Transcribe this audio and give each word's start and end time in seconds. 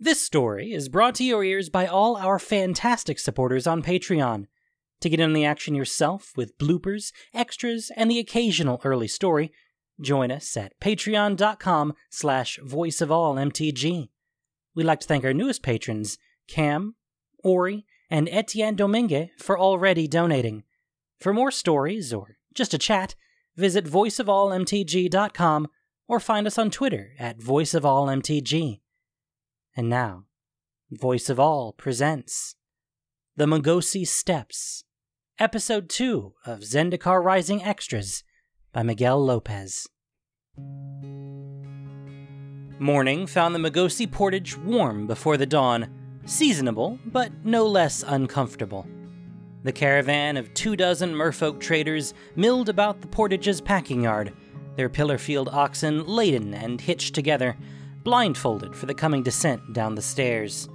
This 0.00 0.22
story 0.22 0.72
is 0.72 0.88
brought 0.88 1.16
to 1.16 1.24
your 1.24 1.42
ears 1.42 1.70
by 1.70 1.84
all 1.88 2.16
our 2.16 2.38
fantastic 2.38 3.18
supporters 3.18 3.66
on 3.66 3.82
Patreon. 3.82 4.46
To 5.00 5.08
get 5.08 5.18
in 5.18 5.32
the 5.32 5.44
action 5.44 5.74
yourself 5.74 6.32
with 6.36 6.56
bloopers, 6.56 7.10
extras, 7.34 7.90
and 7.96 8.08
the 8.08 8.20
occasional 8.20 8.80
early 8.84 9.08
story, 9.08 9.50
join 10.00 10.30
us 10.30 10.56
at 10.56 10.78
patreon.com 10.78 11.94
slash 12.10 12.60
voiceofallmtg. 12.64 14.08
We'd 14.76 14.84
like 14.84 15.00
to 15.00 15.06
thank 15.08 15.24
our 15.24 15.34
newest 15.34 15.64
patrons, 15.64 16.16
Cam, 16.46 16.94
Ori, 17.42 17.84
and 18.08 18.28
Etienne 18.28 18.76
Domingue, 18.76 19.30
for 19.36 19.58
already 19.58 20.06
donating. 20.06 20.62
For 21.18 21.32
more 21.32 21.50
stories 21.50 22.12
or 22.12 22.36
just 22.54 22.72
a 22.72 22.78
chat, 22.78 23.16
visit 23.56 23.84
voiceofallmtg.com 23.84 25.66
or 26.06 26.20
find 26.20 26.46
us 26.46 26.56
on 26.56 26.70
Twitter 26.70 27.14
at 27.18 27.40
voiceofallmtg. 27.40 28.78
And 29.78 29.88
now, 29.88 30.24
Voice 30.90 31.30
of 31.30 31.38
All 31.38 31.72
presents 31.72 32.56
The 33.36 33.46
Magosi 33.46 34.04
Steps, 34.04 34.82
Episode 35.38 35.88
2 35.88 36.34
of 36.46 36.64
Zendikar 36.64 37.22
Rising 37.22 37.62
Extras 37.62 38.24
by 38.72 38.82
Miguel 38.82 39.24
Lopez. 39.24 39.86
Morning 42.80 43.28
found 43.28 43.54
the 43.54 43.60
Magosi 43.60 44.10
portage 44.10 44.58
warm 44.58 45.06
before 45.06 45.36
the 45.36 45.46
dawn, 45.46 45.88
seasonable, 46.24 46.98
but 47.06 47.30
no 47.44 47.64
less 47.64 48.02
uncomfortable. 48.04 48.84
The 49.62 49.70
caravan 49.70 50.36
of 50.36 50.52
two 50.54 50.74
dozen 50.74 51.14
merfolk 51.14 51.60
traders 51.60 52.14
milled 52.34 52.68
about 52.68 53.00
the 53.00 53.06
portage's 53.06 53.60
packing 53.60 54.02
yard, 54.02 54.32
their 54.74 54.88
pillar-field 54.88 55.50
oxen 55.50 56.04
laden 56.04 56.52
and 56.52 56.80
hitched 56.80 57.14
together, 57.14 57.56
blindfolded 58.08 58.74
for 58.74 58.86
the 58.86 58.94
coming 58.94 59.22
descent 59.22 59.74
down 59.74 59.94
the 59.94 60.00
stairs. 60.00 60.70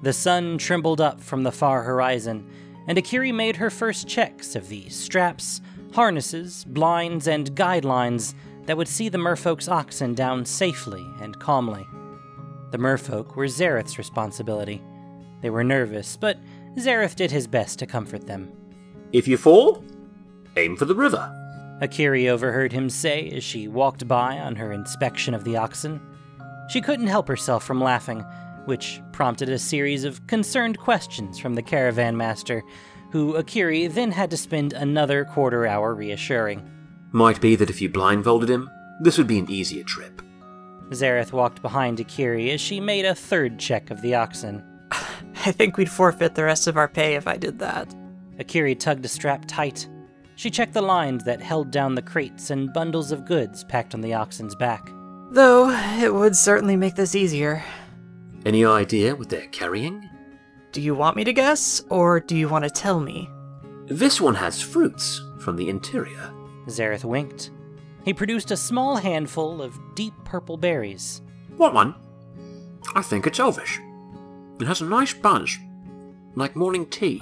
The 0.00 0.14
sun 0.14 0.56
trembled 0.56 0.98
up 0.98 1.20
from 1.20 1.42
the 1.42 1.52
far 1.52 1.82
horizon, 1.82 2.50
and 2.88 2.96
Akiri 2.96 3.34
made 3.34 3.56
her 3.56 3.68
first 3.68 4.08
checks 4.08 4.56
of 4.56 4.70
the 4.70 4.88
straps, 4.88 5.60
harnesses, 5.92 6.64
blinds, 6.64 7.28
and 7.28 7.54
guidelines 7.54 8.32
that 8.64 8.78
would 8.78 8.88
see 8.88 9.10
the 9.10 9.18
merfolk's 9.18 9.68
oxen 9.68 10.14
down 10.14 10.46
safely 10.46 11.06
and 11.20 11.38
calmly. 11.38 11.86
The 12.70 12.78
merfolk 12.78 13.36
were 13.36 13.46
Zareth's 13.46 13.98
responsibility. 13.98 14.80
They 15.42 15.50
were 15.50 15.64
nervous, 15.64 16.16
but 16.16 16.38
Zareth 16.78 17.14
did 17.14 17.30
his 17.30 17.46
best 17.46 17.78
to 17.80 17.86
comfort 17.86 18.26
them. 18.26 18.50
If 19.12 19.28
you 19.28 19.36
fall, 19.36 19.84
aim 20.56 20.78
for 20.78 20.86
the 20.86 20.94
river. 20.94 21.30
Akiri 21.82 22.30
overheard 22.30 22.72
him 22.72 22.88
say 22.88 23.28
as 23.32 23.44
she 23.44 23.68
walked 23.68 24.08
by 24.08 24.38
on 24.38 24.56
her 24.56 24.72
inspection 24.72 25.34
of 25.34 25.44
the 25.44 25.58
oxen. 25.58 26.00
She 26.68 26.80
couldn't 26.80 27.08
help 27.08 27.28
herself 27.28 27.64
from 27.64 27.80
laughing, 27.80 28.24
which 28.64 29.00
prompted 29.12 29.48
a 29.48 29.58
series 29.58 30.04
of 30.04 30.26
concerned 30.26 30.78
questions 30.78 31.38
from 31.38 31.54
the 31.54 31.62
caravan 31.62 32.16
master, 32.16 32.62
who 33.10 33.34
Akiri 33.34 33.92
then 33.92 34.10
had 34.10 34.30
to 34.30 34.36
spend 34.36 34.72
another 34.72 35.24
quarter 35.24 35.66
hour 35.66 35.94
reassuring. 35.94 36.68
Might 37.12 37.40
be 37.40 37.54
that 37.56 37.70
if 37.70 37.80
you 37.80 37.88
blindfolded 37.88 38.50
him, 38.50 38.68
this 39.00 39.18
would 39.18 39.26
be 39.26 39.38
an 39.38 39.50
easier 39.50 39.84
trip. 39.84 40.22
Zareth 40.90 41.32
walked 41.32 41.62
behind 41.62 41.98
Akiri 41.98 42.52
as 42.52 42.60
she 42.60 42.80
made 42.80 43.04
a 43.04 43.14
third 43.14 43.58
check 43.58 43.90
of 43.90 44.00
the 44.02 44.14
oxen. 44.14 44.64
I 44.90 45.52
think 45.52 45.76
we'd 45.76 45.90
forfeit 45.90 46.34
the 46.34 46.44
rest 46.44 46.66
of 46.66 46.76
our 46.76 46.88
pay 46.88 47.14
if 47.14 47.26
I 47.26 47.36
did 47.36 47.58
that. 47.60 47.94
Akiri 48.38 48.78
tugged 48.78 49.04
a 49.04 49.08
strap 49.08 49.44
tight. 49.46 49.88
She 50.36 50.50
checked 50.50 50.74
the 50.74 50.82
lines 50.82 51.22
that 51.24 51.40
held 51.40 51.70
down 51.70 51.94
the 51.94 52.02
crates 52.02 52.50
and 52.50 52.72
bundles 52.72 53.12
of 53.12 53.26
goods 53.26 53.62
packed 53.64 53.94
on 53.94 54.00
the 54.00 54.14
oxen's 54.14 54.54
back. 54.56 54.90
Though, 55.30 55.70
it 56.00 56.14
would 56.14 56.36
certainly 56.36 56.76
make 56.76 56.94
this 56.94 57.14
easier. 57.14 57.64
Any 58.46 58.64
idea 58.64 59.16
what 59.16 59.28
they're 59.28 59.48
carrying? 59.48 60.08
Do 60.72 60.80
you 60.80 60.94
want 60.94 61.16
me 61.16 61.24
to 61.24 61.32
guess, 61.32 61.82
or 61.88 62.20
do 62.20 62.36
you 62.36 62.48
want 62.48 62.64
to 62.64 62.70
tell 62.70 63.00
me? 63.00 63.28
This 63.86 64.20
one 64.20 64.34
has 64.34 64.60
fruits 64.60 65.22
from 65.40 65.56
the 65.56 65.68
interior. 65.68 66.32
Zareth 66.66 67.04
winked. 67.04 67.50
He 68.04 68.12
produced 68.12 68.50
a 68.50 68.56
small 68.56 68.96
handful 68.96 69.62
of 69.62 69.78
deep 69.94 70.14
purple 70.24 70.56
berries. 70.56 71.22
What 71.56 71.74
one? 71.74 71.94
I 72.94 73.02
think 73.02 73.26
it's 73.26 73.40
elvish. 73.40 73.80
It 74.60 74.66
has 74.66 74.80
a 74.80 74.84
nice 74.84 75.14
buzz, 75.14 75.58
like 76.34 76.54
morning 76.54 76.86
tea. 76.86 77.20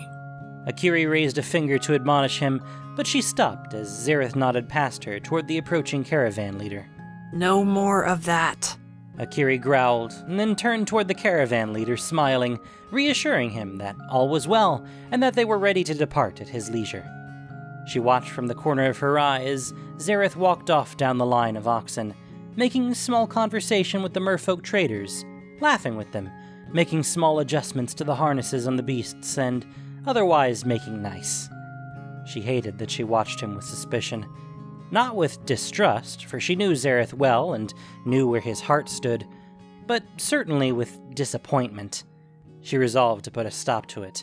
Akiri 0.69 1.09
raised 1.10 1.38
a 1.38 1.43
finger 1.43 1.78
to 1.78 1.94
admonish 1.94 2.38
him, 2.38 2.62
but 2.97 3.06
she 3.06 3.22
stopped 3.22 3.75
as 3.75 3.88
Zareth 3.88 4.37
nodded 4.37 4.69
past 4.69 5.05
her 5.05 5.19
toward 5.19 5.49
the 5.49 5.59
approaching 5.59 6.05
caravan 6.05 6.59
leader. 6.59 6.87
No 7.32 7.65
more 7.65 8.04
of 8.04 8.25
that. 8.26 8.76
Akiri 9.19 9.60
growled, 9.60 10.12
and 10.26 10.38
then 10.38 10.54
turned 10.54 10.87
toward 10.87 11.09
the 11.09 11.15
caravan 11.15 11.72
leader, 11.72 11.97
smiling, 11.97 12.59
reassuring 12.91 13.50
him 13.50 13.78
that 13.78 13.97
all 14.10 14.28
was 14.28 14.48
well 14.48 14.87
and 15.10 15.22
that 15.22 15.34
they 15.34 15.44
were 15.44 15.59
ready 15.59 15.82
to 15.84 15.94
depart 15.94 16.41
at 16.41 16.48
his 16.48 16.70
leisure. 16.70 17.09
She 17.87 17.98
watched 17.98 18.31
from 18.31 18.47
the 18.47 18.54
corner 18.54 18.87
of 18.87 18.98
her 18.98 19.19
eye 19.19 19.44
as 19.44 19.72
Zareth 19.97 20.37
walked 20.37 20.70
off 20.70 20.97
down 20.97 21.19
the 21.19 21.26
line 21.26 21.56
of 21.56 21.66
oxen, 21.66 22.15
making 22.54 22.94
small 22.94 23.26
conversation 23.26 24.03
with 24.03 24.12
the 24.12 24.20
merfolk 24.20 24.62
traders, 24.62 25.25
laughing 25.60 25.97
with 25.97 26.12
them, 26.12 26.31
making 26.72 27.03
small 27.03 27.38
adjustments 27.38 27.94
to 27.94 28.04
the 28.04 28.14
harnesses 28.14 28.66
on 28.66 28.76
the 28.76 28.82
beasts, 28.82 29.38
and 29.38 29.66
otherwise 30.06 30.64
making 30.64 31.03
nice. 31.03 31.49
She 32.25 32.41
hated 32.41 32.78
that 32.78 32.91
she 32.91 33.04
watched 33.04 33.41
him 33.41 33.54
with 33.54 33.64
suspicion. 33.64 34.26
Not 34.92 35.16
with 35.16 35.44
distrust, 35.47 36.26
for 36.26 36.38
she 36.38 36.54
knew 36.54 36.72
Zareth 36.72 37.14
well 37.14 37.54
and 37.54 37.72
knew 38.04 38.28
where 38.28 38.42
his 38.42 38.60
heart 38.60 38.91
stood, 38.91 39.26
but 39.86 40.04
certainly 40.19 40.70
with 40.70 41.00
disappointment. 41.14 42.04
She 42.60 42.76
resolved 42.76 43.25
to 43.25 43.31
put 43.31 43.47
a 43.47 43.50
stop 43.50 43.86
to 43.86 44.02
it. 44.02 44.22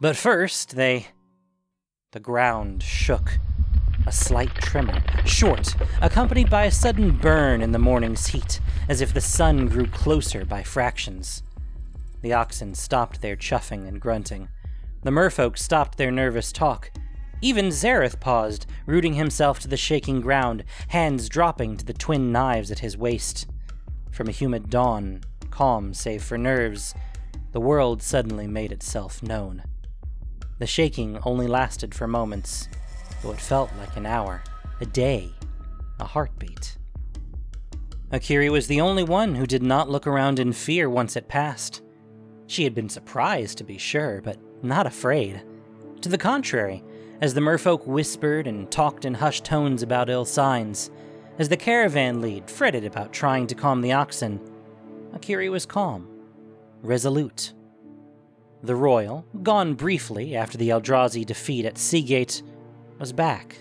But 0.00 0.16
first, 0.16 0.74
they. 0.74 1.06
The 2.10 2.18
ground 2.18 2.82
shook. 2.82 3.38
A 4.04 4.10
slight 4.10 4.52
tremor, 4.56 5.00
short, 5.24 5.76
accompanied 6.00 6.50
by 6.50 6.64
a 6.64 6.72
sudden 6.72 7.16
burn 7.16 7.62
in 7.62 7.70
the 7.70 7.78
morning's 7.78 8.26
heat, 8.26 8.60
as 8.88 9.00
if 9.00 9.14
the 9.14 9.20
sun 9.20 9.68
grew 9.68 9.86
closer 9.86 10.44
by 10.44 10.64
fractions. 10.64 11.44
The 12.22 12.32
oxen 12.32 12.74
stopped 12.74 13.22
their 13.22 13.36
chuffing 13.36 13.86
and 13.86 14.00
grunting. 14.00 14.48
The 15.04 15.12
merfolk 15.12 15.56
stopped 15.56 15.96
their 15.96 16.10
nervous 16.10 16.50
talk. 16.50 16.90
Even 17.44 17.70
Zareth 17.72 18.20
paused, 18.20 18.66
rooting 18.86 19.14
himself 19.14 19.58
to 19.60 19.68
the 19.68 19.76
shaking 19.76 20.20
ground, 20.20 20.62
hands 20.88 21.28
dropping 21.28 21.76
to 21.76 21.84
the 21.84 21.92
twin 21.92 22.30
knives 22.30 22.70
at 22.70 22.78
his 22.78 22.96
waist. 22.96 23.48
From 24.12 24.28
a 24.28 24.32
humid 24.32 24.70
dawn, 24.70 25.22
calm 25.50 25.92
save 25.92 26.22
for 26.22 26.38
nerves, 26.38 26.94
the 27.50 27.60
world 27.60 28.00
suddenly 28.00 28.46
made 28.46 28.70
itself 28.70 29.24
known. 29.24 29.64
The 30.60 30.68
shaking 30.68 31.18
only 31.24 31.48
lasted 31.48 31.96
for 31.96 32.06
moments, 32.06 32.68
though 33.22 33.32
it 33.32 33.40
felt 33.40 33.70
like 33.76 33.96
an 33.96 34.06
hour, 34.06 34.44
a 34.80 34.86
day, 34.86 35.32
a 35.98 36.04
heartbeat. 36.04 36.78
Akiri 38.12 38.50
was 38.50 38.68
the 38.68 38.80
only 38.80 39.02
one 39.02 39.34
who 39.34 39.46
did 39.46 39.64
not 39.64 39.90
look 39.90 40.06
around 40.06 40.38
in 40.38 40.52
fear 40.52 40.88
once 40.88 41.16
it 41.16 41.28
passed. 41.28 41.82
She 42.46 42.62
had 42.62 42.74
been 42.74 42.88
surprised, 42.88 43.58
to 43.58 43.64
be 43.64 43.78
sure, 43.78 44.20
but 44.22 44.38
not 44.62 44.86
afraid. 44.86 45.42
To 46.02 46.08
the 46.08 46.18
contrary, 46.18 46.84
as 47.22 47.34
the 47.34 47.40
merfolk 47.40 47.86
whispered 47.86 48.48
and 48.48 48.68
talked 48.68 49.04
in 49.04 49.14
hushed 49.14 49.44
tones 49.44 49.80
about 49.80 50.10
ill 50.10 50.24
signs, 50.24 50.90
as 51.38 51.48
the 51.48 51.56
caravan 51.56 52.20
lead 52.20 52.50
fretted 52.50 52.84
about 52.84 53.12
trying 53.12 53.46
to 53.46 53.54
calm 53.54 53.80
the 53.80 53.92
oxen, 53.92 54.40
Akiri 55.14 55.48
was 55.48 55.64
calm, 55.64 56.08
resolute. 56.82 57.52
The 58.64 58.74
Roil, 58.74 59.24
gone 59.44 59.74
briefly 59.74 60.34
after 60.34 60.58
the 60.58 60.70
Eldrazi 60.70 61.24
defeat 61.24 61.64
at 61.64 61.78
Sea 61.78 62.02
Gate, 62.02 62.42
was 62.98 63.12
back. 63.12 63.56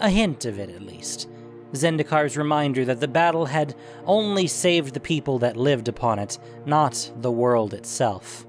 A 0.00 0.10
hint 0.10 0.44
of 0.44 0.58
it, 0.58 0.68
at 0.68 0.82
least. 0.82 1.28
Zendikar's 1.72 2.36
reminder 2.36 2.84
that 2.84 2.98
the 2.98 3.06
battle 3.06 3.46
had 3.46 3.76
only 4.04 4.48
saved 4.48 4.94
the 4.94 5.00
people 5.00 5.38
that 5.38 5.56
lived 5.56 5.86
upon 5.86 6.18
it, 6.18 6.40
not 6.66 7.12
the 7.20 7.30
world 7.30 7.72
itself. 7.72 8.46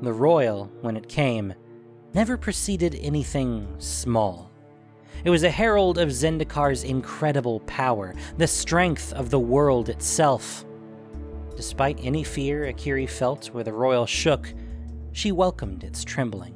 The 0.00 0.12
Roil, 0.12 0.72
when 0.80 0.96
it 0.96 1.08
came, 1.08 1.52
never 2.14 2.36
preceded 2.36 2.94
anything 3.00 3.74
small. 3.78 4.50
It 5.24 5.30
was 5.30 5.44
a 5.44 5.50
herald 5.50 5.98
of 5.98 6.08
Zendikar's 6.08 6.84
incredible 6.84 7.60
power, 7.60 8.14
the 8.38 8.46
strength 8.46 9.12
of 9.12 9.30
the 9.30 9.38
world 9.38 9.88
itself. 9.88 10.64
Despite 11.56 11.98
any 12.02 12.24
fear 12.24 12.72
Akiri 12.72 13.08
felt 13.08 13.46
where 13.48 13.64
the 13.64 13.72
Roil 13.72 14.06
shook, 14.06 14.52
she 15.12 15.30
welcomed 15.30 15.84
its 15.84 16.02
trembling. 16.02 16.54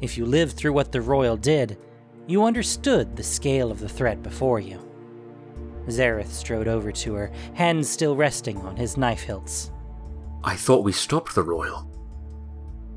If 0.00 0.18
you 0.18 0.26
lived 0.26 0.56
through 0.56 0.74
what 0.74 0.92
the 0.92 1.00
Roil 1.00 1.36
did, 1.36 1.78
you 2.26 2.44
understood 2.44 3.16
the 3.16 3.22
scale 3.22 3.70
of 3.70 3.80
the 3.80 3.88
threat 3.88 4.22
before 4.22 4.60
you. 4.60 4.80
Zareth 5.88 6.30
strode 6.30 6.68
over 6.68 6.90
to 6.92 7.14
her, 7.14 7.30
hands 7.54 7.88
still 7.88 8.16
resting 8.16 8.58
on 8.58 8.76
his 8.76 8.96
knife 8.96 9.22
hilts. 9.22 9.70
I 10.42 10.56
thought 10.56 10.84
we 10.84 10.92
stopped 10.92 11.34
the 11.34 11.42
Roil. 11.42 11.88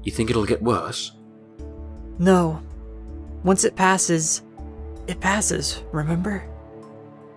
You 0.04 0.12
think 0.12 0.30
it'll 0.30 0.46
get 0.46 0.62
worse? 0.62 1.17
No. 2.20 2.62
Once 3.44 3.64
it 3.64 3.76
passes, 3.76 4.42
it 5.08 5.20
passes, 5.20 5.84
remember? 5.92 6.44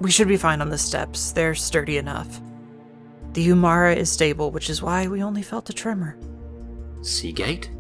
We 0.00 0.10
should 0.10 0.28
be 0.28 0.36
fine 0.36 0.60
on 0.60 0.70
the 0.70 0.78
steps. 0.78 1.32
They're 1.32 1.54
sturdy 1.54 1.98
enough. 1.98 2.40
The 3.32 3.48
Umara 3.48 3.94
is 3.96 4.10
stable, 4.10 4.50
which 4.50 4.70
is 4.70 4.82
why 4.82 5.06
we 5.06 5.22
only 5.22 5.42
felt 5.42 5.70
a 5.70 5.74
tremor. 5.74 6.16
Sea 7.02 7.32
Gate? 7.32 7.70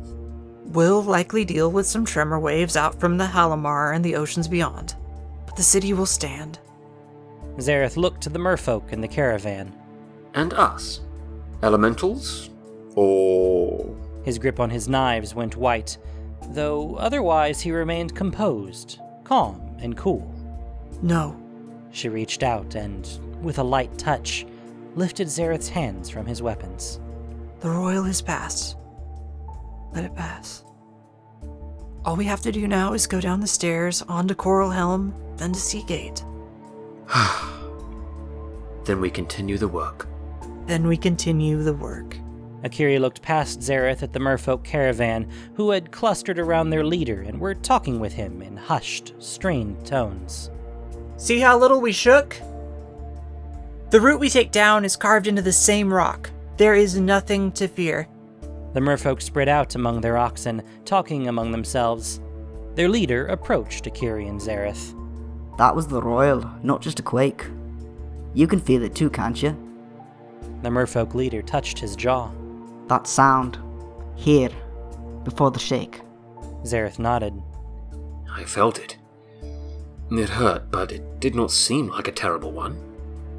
We'll 0.66 1.02
likely 1.02 1.44
deal 1.44 1.72
with 1.72 1.86
some 1.86 2.04
tremor 2.04 2.38
waves 2.38 2.76
out 2.76 3.00
from 3.00 3.18
the 3.18 3.24
Halimar 3.24 3.94
and 3.94 4.04
the 4.04 4.14
oceans 4.14 4.46
beyond, 4.46 4.94
but 5.46 5.56
the 5.56 5.62
city 5.62 5.92
will 5.92 6.06
stand. 6.06 6.60
Zareth 7.56 7.96
looked 7.96 8.20
to 8.22 8.28
the 8.28 8.38
merfolk 8.38 8.92
in 8.92 9.00
the 9.00 9.08
caravan. 9.08 9.74
And 10.34 10.52
us? 10.52 11.00
Elementals? 11.62 12.50
Or. 12.94 13.96
His 14.24 14.38
grip 14.38 14.60
on 14.60 14.70
his 14.70 14.88
knives 14.88 15.34
went 15.34 15.56
white, 15.56 15.98
though 16.48 16.94
otherwise 16.96 17.60
he 17.60 17.70
remained 17.72 18.14
composed, 18.16 18.98
calm, 19.24 19.60
and 19.80 19.96
cool. 19.96 20.32
No, 21.02 21.36
She 21.92 22.08
reached 22.08 22.42
out 22.42 22.74
and, 22.76 23.08
with 23.42 23.58
a 23.58 23.62
light 23.64 23.96
touch, 23.98 24.46
lifted 24.94 25.28
Zareth's 25.28 25.68
hands 25.68 26.08
from 26.10 26.26
his 26.26 26.40
weapons. 26.42 27.00
the 27.60 27.68
Roil 27.70 28.02
has 28.04 28.22
passed. 28.22 28.76
Let 29.92 30.04
it 30.04 30.14
pass. 30.14 30.64
All 32.04 32.16
we 32.16 32.24
have 32.26 32.40
to 32.42 32.52
do 32.52 32.66
now 32.68 32.92
is 32.94 33.06
go 33.06 33.20
down 33.20 33.40
the 33.40 33.46
stairs, 33.46 34.02
on 34.02 34.28
to 34.28 34.34
Coralhelm, 34.34 35.12
then 35.36 35.52
to 35.52 35.60
Sea 35.60 35.82
Gate. 35.82 36.24
Then 38.84 39.00
we 39.00 39.10
continue 39.10 39.58
the 39.58 39.68
work. 39.68 40.08
Then 40.66 40.86
we 40.86 40.96
continue 40.96 41.62
the 41.62 41.74
work. 41.74 42.16
Akiri 42.64 43.00
looked 43.00 43.22
past 43.22 43.60
Zareth 43.60 44.02
at 44.02 44.12
the 44.12 44.18
merfolk 44.18 44.64
caravan, 44.64 45.28
who 45.54 45.70
had 45.70 45.92
clustered 45.92 46.38
around 46.38 46.70
their 46.70 46.84
leader 46.84 47.22
and 47.22 47.40
were 47.40 47.54
talking 47.54 47.98
with 48.00 48.12
him 48.12 48.42
in 48.42 48.56
hushed, 48.56 49.14
strained 49.18 49.86
tones. 49.86 50.50
See 51.16 51.40
how 51.40 51.58
little 51.58 51.80
we 51.80 51.92
shook? 51.92 52.36
The 53.90 54.00
route 54.00 54.20
we 54.20 54.28
take 54.28 54.52
down 54.52 54.84
is 54.84 54.96
carved 54.96 55.26
into 55.26 55.42
the 55.42 55.52
same 55.52 55.92
rock. 55.92 56.30
There 56.58 56.74
is 56.74 57.00
nothing 57.00 57.50
to 57.52 57.66
fear. 57.66 58.08
The 58.72 58.80
merfolk 58.80 59.20
spread 59.20 59.48
out 59.48 59.74
among 59.74 60.00
their 60.00 60.16
oxen, 60.16 60.62
talking 60.84 61.28
among 61.28 61.50
themselves. 61.50 62.20
Their 62.74 62.88
leader 62.88 63.26
approached 63.26 63.86
Akiri 63.86 64.28
and 64.28 64.40
Zareth. 64.40 64.94
That 65.58 65.74
was 65.74 65.88
the 65.88 66.00
Roil, 66.00 66.48
not 66.62 66.82
just 66.82 67.00
a 67.00 67.02
quake. 67.02 67.46
You 68.32 68.46
can 68.46 68.60
feel 68.60 68.82
it 68.82 68.94
too, 68.94 69.10
can't 69.10 69.42
you? 69.42 69.56
The 70.62 70.68
merfolk 70.68 71.14
leader 71.14 71.42
touched 71.42 71.78
his 71.78 71.96
jaw. 71.96 72.30
That 72.90 73.06
sound. 73.06 73.56
Here. 74.16 74.50
Before 75.22 75.52
the 75.52 75.60
shake. 75.60 76.00
Zareth 76.64 76.98
nodded. 76.98 77.40
I 78.28 78.42
felt 78.42 78.80
it. 78.80 78.96
It 80.10 80.28
hurt, 80.28 80.72
but 80.72 80.90
it 80.90 81.20
did 81.20 81.36
not 81.36 81.52
seem 81.52 81.86
like 81.86 82.08
a 82.08 82.12
terrible 82.12 82.50
one. 82.50 82.82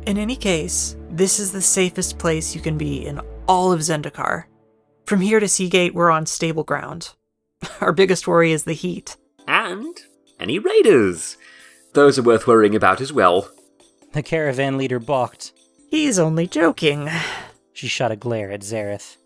In 0.07 0.17
any 0.17 0.37
case, 0.37 0.95
this 1.09 1.37
is 1.37 1.51
the 1.51 1.61
safest 1.61 2.17
place 2.17 2.55
you 2.55 2.61
can 2.61 2.77
be 2.77 3.05
in 3.05 3.19
all 3.45 3.73
of 3.73 3.81
Zendikar. 3.81 4.45
From 5.05 5.19
here 5.19 5.41
to 5.41 5.49
Sea 5.49 5.67
Gate, 5.67 5.93
we're 5.93 6.11
on 6.11 6.25
stable 6.25 6.63
ground. 6.63 7.13
Our 7.81 7.91
biggest 7.91 8.29
worry 8.29 8.53
is 8.53 8.63
the 8.63 8.71
heat. 8.71 9.17
And 9.49 9.99
any 10.39 10.59
raiders. 10.59 11.35
Those 11.91 12.17
are 12.17 12.23
worth 12.23 12.47
worrying 12.47 12.73
about 12.73 13.01
as 13.01 13.11
well. 13.11 13.49
The 14.13 14.23
caravan 14.23 14.77
leader 14.77 14.99
balked. 14.99 15.51
He's 15.89 16.17
only 16.17 16.47
joking. 16.47 17.09
She 17.73 17.89
shot 17.89 18.13
a 18.13 18.15
glare 18.15 18.49
at 18.49 18.61
Zareth. 18.61 19.17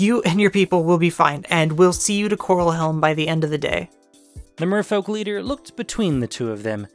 You 0.00 0.22
and 0.22 0.40
your 0.40 0.50
people 0.50 0.82
will 0.82 0.96
be 0.96 1.10
fine, 1.10 1.44
and 1.50 1.72
we'll 1.72 1.92
see 1.92 2.14
you 2.14 2.30
to 2.30 2.36
Coralhelm 2.36 3.02
by 3.02 3.12
the 3.12 3.28
end 3.28 3.44
of 3.44 3.50
the 3.50 3.58
day. 3.58 3.90
The 4.56 4.64
merfolk 4.64 5.08
leader 5.08 5.42
looked 5.42 5.76
between 5.76 6.20
the 6.20 6.26
two 6.26 6.50
of 6.50 6.62
them, 6.62 6.86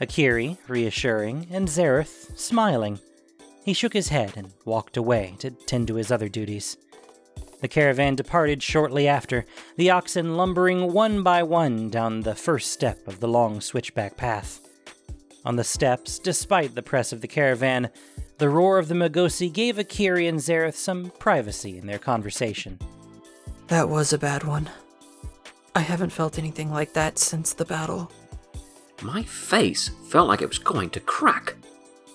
Akiri 0.00 0.56
reassuring, 0.66 1.46
and 1.50 1.68
Zareth 1.68 2.38
smiling. 2.38 3.00
He 3.66 3.74
shook 3.74 3.92
his 3.92 4.08
head 4.08 4.32
and 4.34 4.50
walked 4.64 4.96
away 4.96 5.34
to 5.40 5.50
tend 5.50 5.88
to 5.88 5.96
his 5.96 6.10
other 6.10 6.30
duties. 6.30 6.78
The 7.60 7.68
caravan 7.68 8.14
departed 8.14 8.62
shortly 8.62 9.06
after, 9.06 9.44
the 9.76 9.90
oxen 9.90 10.38
lumbering 10.38 10.90
one 10.90 11.22
by 11.22 11.42
one 11.42 11.90
down 11.90 12.22
the 12.22 12.34
first 12.34 12.72
step 12.72 13.06
of 13.06 13.20
the 13.20 13.28
long 13.28 13.60
switchback 13.60 14.16
path. 14.16 14.66
On 15.44 15.56
the 15.56 15.64
steps, 15.64 16.18
despite 16.18 16.74
the 16.74 16.82
press 16.82 17.12
of 17.12 17.20
the 17.20 17.28
caravan, 17.28 17.90
the 18.38 18.48
roar 18.48 18.78
of 18.78 18.88
the 18.88 18.94
Magosi 18.94 19.52
gave 19.52 19.76
Akiri 19.76 20.28
and 20.28 20.40
Zareth 20.40 20.74
some 20.74 21.12
privacy 21.18 21.78
in 21.78 21.86
their 21.86 21.98
conversation. 21.98 22.78
That 23.68 23.88
was 23.88 24.12
a 24.12 24.18
bad 24.18 24.44
one. 24.44 24.68
I 25.74 25.80
haven't 25.80 26.10
felt 26.10 26.38
anything 26.38 26.70
like 26.70 26.92
that 26.92 27.18
since 27.18 27.52
the 27.52 27.64
battle. 27.64 28.10
My 29.02 29.22
face 29.22 29.90
felt 30.08 30.28
like 30.28 30.42
it 30.42 30.48
was 30.48 30.58
going 30.58 30.90
to 30.90 31.00
crack. 31.00 31.54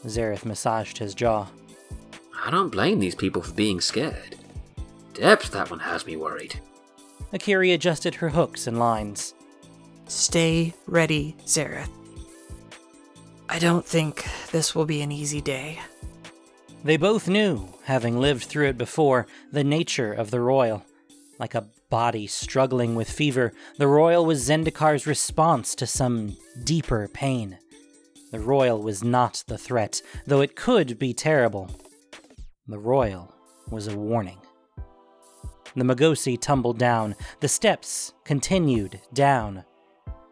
Zareth 0.06 0.46
massaged 0.46 0.98
his 0.98 1.14
jaw. 1.14 1.48
I 2.46 2.52
don't 2.52 2.70
blame 2.70 3.00
these 3.00 3.16
people 3.16 3.42
for 3.42 3.54
being 3.54 3.82
scared. 3.82 4.38
Depth, 5.14 5.52
that 5.52 5.70
one 5.70 5.80
has 5.80 6.06
me 6.06 6.16
worried. 6.16 6.60
Akiri 7.34 7.74
adjusted 7.74 8.16
her 8.16 8.30
hooks 8.30 8.66
and 8.66 8.80
lines. 8.80 9.34
Stay 10.08 10.74
ready, 10.88 11.36
Zareth. 11.46 11.90
I 13.50 13.60
don't 13.60 13.86
think 13.86 14.26
this 14.52 14.74
will 14.74 14.86
be 14.86 15.02
an 15.02 15.12
easy 15.12 15.42
day. 15.42 15.80
They 16.84 16.96
both 16.96 17.28
knew, 17.28 17.74
having 17.84 18.20
lived 18.20 18.46
through 18.46 18.68
it 18.68 18.78
before, 18.78 19.28
the 19.52 19.66
nature 19.66 20.14
of 20.14 20.32
the 20.32 20.40
Roil. 20.40 20.86
Like 21.38 21.54
a 21.54 21.68
body 21.90 22.26
struggling 22.26 22.96
with 22.96 23.10
fever, 23.10 23.54
the 23.78 23.88
Roil 23.88 24.26
was 24.26 24.48
Zendikar's 24.48 25.06
response 25.06 25.76
to 25.76 25.86
some 25.86 26.38
deeper 26.64 27.10
pain. 27.10 27.58
The 28.32 28.40
Roil 28.40 28.82
was 28.82 29.04
not 29.04 29.44
the 29.48 29.58
threat, 29.58 30.02
though 30.26 30.40
it 30.40 30.56
could 30.56 30.98
be 30.98 31.14
terrible. 31.14 31.70
The 32.68 32.80
Roil 32.80 33.34
was 33.70 33.88
a 33.88 33.98
warning. 33.98 34.40
The 35.76 35.84
Magosi 35.84 36.40
tumbled 36.40 36.80
down. 36.80 37.16
The 37.42 37.50
steps 37.50 38.14
continued 38.24 39.02
down. 39.14 39.66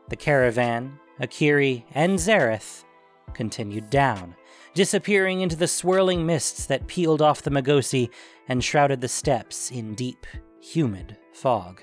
The 0.10 0.16
caravan, 0.16 0.98
Akiri, 1.20 1.84
and 1.94 2.18
Zareth 2.18 2.86
continued 3.34 3.90
down, 3.90 4.36
disappearing 4.78 5.42
into 5.42 5.56
the 5.56 5.68
swirling 5.68 6.24
mists 6.24 6.68
that 6.68 6.86
peeled 6.86 7.20
off 7.20 7.42
the 7.42 7.50
Magosi 7.50 8.12
and 8.48 8.64
shrouded 8.64 9.02
the 9.02 9.08
steps 9.08 9.72
in 9.72 9.96
deep, 9.96 10.28
humid 10.62 11.18
fog. 11.34 11.82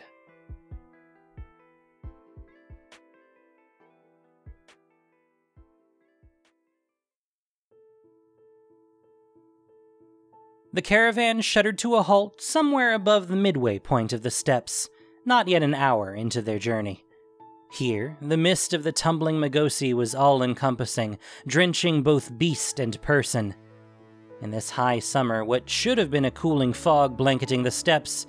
The 10.72 10.80
caravan 10.80 11.40
shuddered 11.40 11.78
to 11.78 11.96
a 11.96 12.02
halt 12.02 12.40
somewhere 12.40 12.94
above 12.94 13.26
the 13.26 13.34
midway 13.34 13.80
point 13.80 14.12
of 14.12 14.22
the 14.22 14.30
steps, 14.30 14.88
not 15.24 15.48
yet 15.48 15.64
an 15.64 15.74
hour 15.74 16.14
into 16.14 16.40
their 16.40 16.60
journey. 16.60 17.04
Here, 17.74 18.16
the 18.22 18.36
mist 18.36 18.72
of 18.72 18.84
the 18.84 18.92
tumbling 18.92 19.40
Magosi 19.40 19.94
was 19.94 20.14
all 20.14 20.44
encompassing, 20.44 21.18
drenching 21.44 22.04
both 22.04 22.38
beast 22.38 22.78
and 22.78 23.02
person. 23.02 23.52
In 24.40 24.52
this 24.52 24.70
high 24.70 25.00
summer, 25.00 25.44
what 25.44 25.68
should 25.68 25.98
have 25.98 26.08
been 26.08 26.24
a 26.24 26.30
cooling 26.30 26.72
fog 26.72 27.16
blanketing 27.16 27.64
the 27.64 27.72
steps 27.72 28.28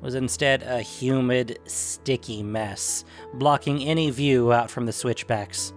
was 0.00 0.16
instead 0.16 0.64
a 0.64 0.80
humid, 0.80 1.60
sticky 1.64 2.42
mess, 2.42 3.04
blocking 3.34 3.84
any 3.84 4.10
view 4.10 4.52
out 4.52 4.68
from 4.68 4.86
the 4.86 4.92
switchbacks. 4.92 5.72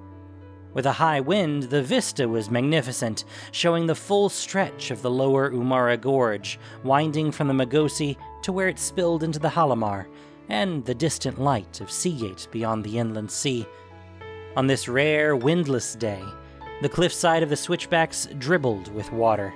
With 0.74 0.88
a 0.88 0.94
high 0.94 1.20
wind, 1.20 1.64
the 1.64 1.84
vista 1.84 2.28
was 2.28 2.50
magnificent, 2.50 3.26
showing 3.52 3.86
the 3.86 3.94
full 3.94 4.30
stretch 4.30 4.90
of 4.90 5.04
the 5.04 5.12
lower 5.12 5.52
Umara 5.52 6.02
Gorge, 6.02 6.58
winding 6.84 7.32
from 7.32 7.50
the 7.50 7.66
Magosi 7.66 8.18
to 8.42 8.52
where 8.52 8.68
it 8.68 8.80
spilled 8.80 9.22
into 9.22 9.38
the 9.38 9.50
Halimar, 9.50 10.08
and 10.50 10.86
the 10.86 10.96
distant 10.96 11.40
light 11.40 11.82
of 11.82 11.92
Sea 11.92 12.18
Gate 12.18 12.48
beyond 12.52 12.84
the 12.84 12.98
inland 12.98 13.32
sea. 13.32 13.66
On 14.56 14.68
this 14.68 14.88
rare, 14.88 15.36
windless 15.36 15.96
day, 15.96 16.24
the 16.82 16.90
cliffside 16.90 17.44
of 17.44 17.50
the 17.50 17.56
switchbacks 17.56 18.28
dribbled 18.38 18.94
with 18.94 19.12
water. 19.12 19.54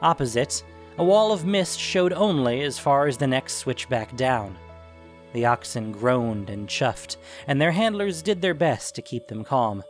Opposite, 0.00 0.64
a 0.98 1.04
wall 1.04 1.32
of 1.32 1.44
mist 1.44 1.78
showed 1.78 2.12
only 2.12 2.62
as 2.62 2.78
far 2.78 3.06
as 3.06 3.16
the 3.16 3.26
next 3.26 3.54
switchback 3.54 4.16
down. 4.16 4.58
The 5.32 5.46
oxen 5.46 5.92
groaned 5.92 6.50
and 6.50 6.68
chuffed, 6.68 7.16
and 7.46 7.60
their 7.60 7.72
handlers 7.72 8.22
did 8.22 8.42
their 8.42 8.54
best 8.54 8.94
to 8.96 9.02
keep 9.02 9.28
them 9.28 9.44
calm. 9.44 9.82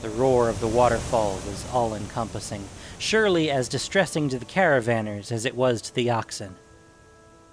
The 0.00 0.08
roar 0.10 0.48
of 0.48 0.60
the 0.60 0.68
waterfall 0.68 1.34
was 1.46 1.66
all 1.72 1.94
encompassing, 1.94 2.64
surely 2.98 3.50
as 3.50 3.68
distressing 3.68 4.28
to 4.30 4.38
the 4.38 4.44
caravanners 4.44 5.30
as 5.30 5.44
it 5.44 5.54
was 5.54 5.82
to 5.82 5.94
the 5.94 6.10
oxen. 6.10 6.56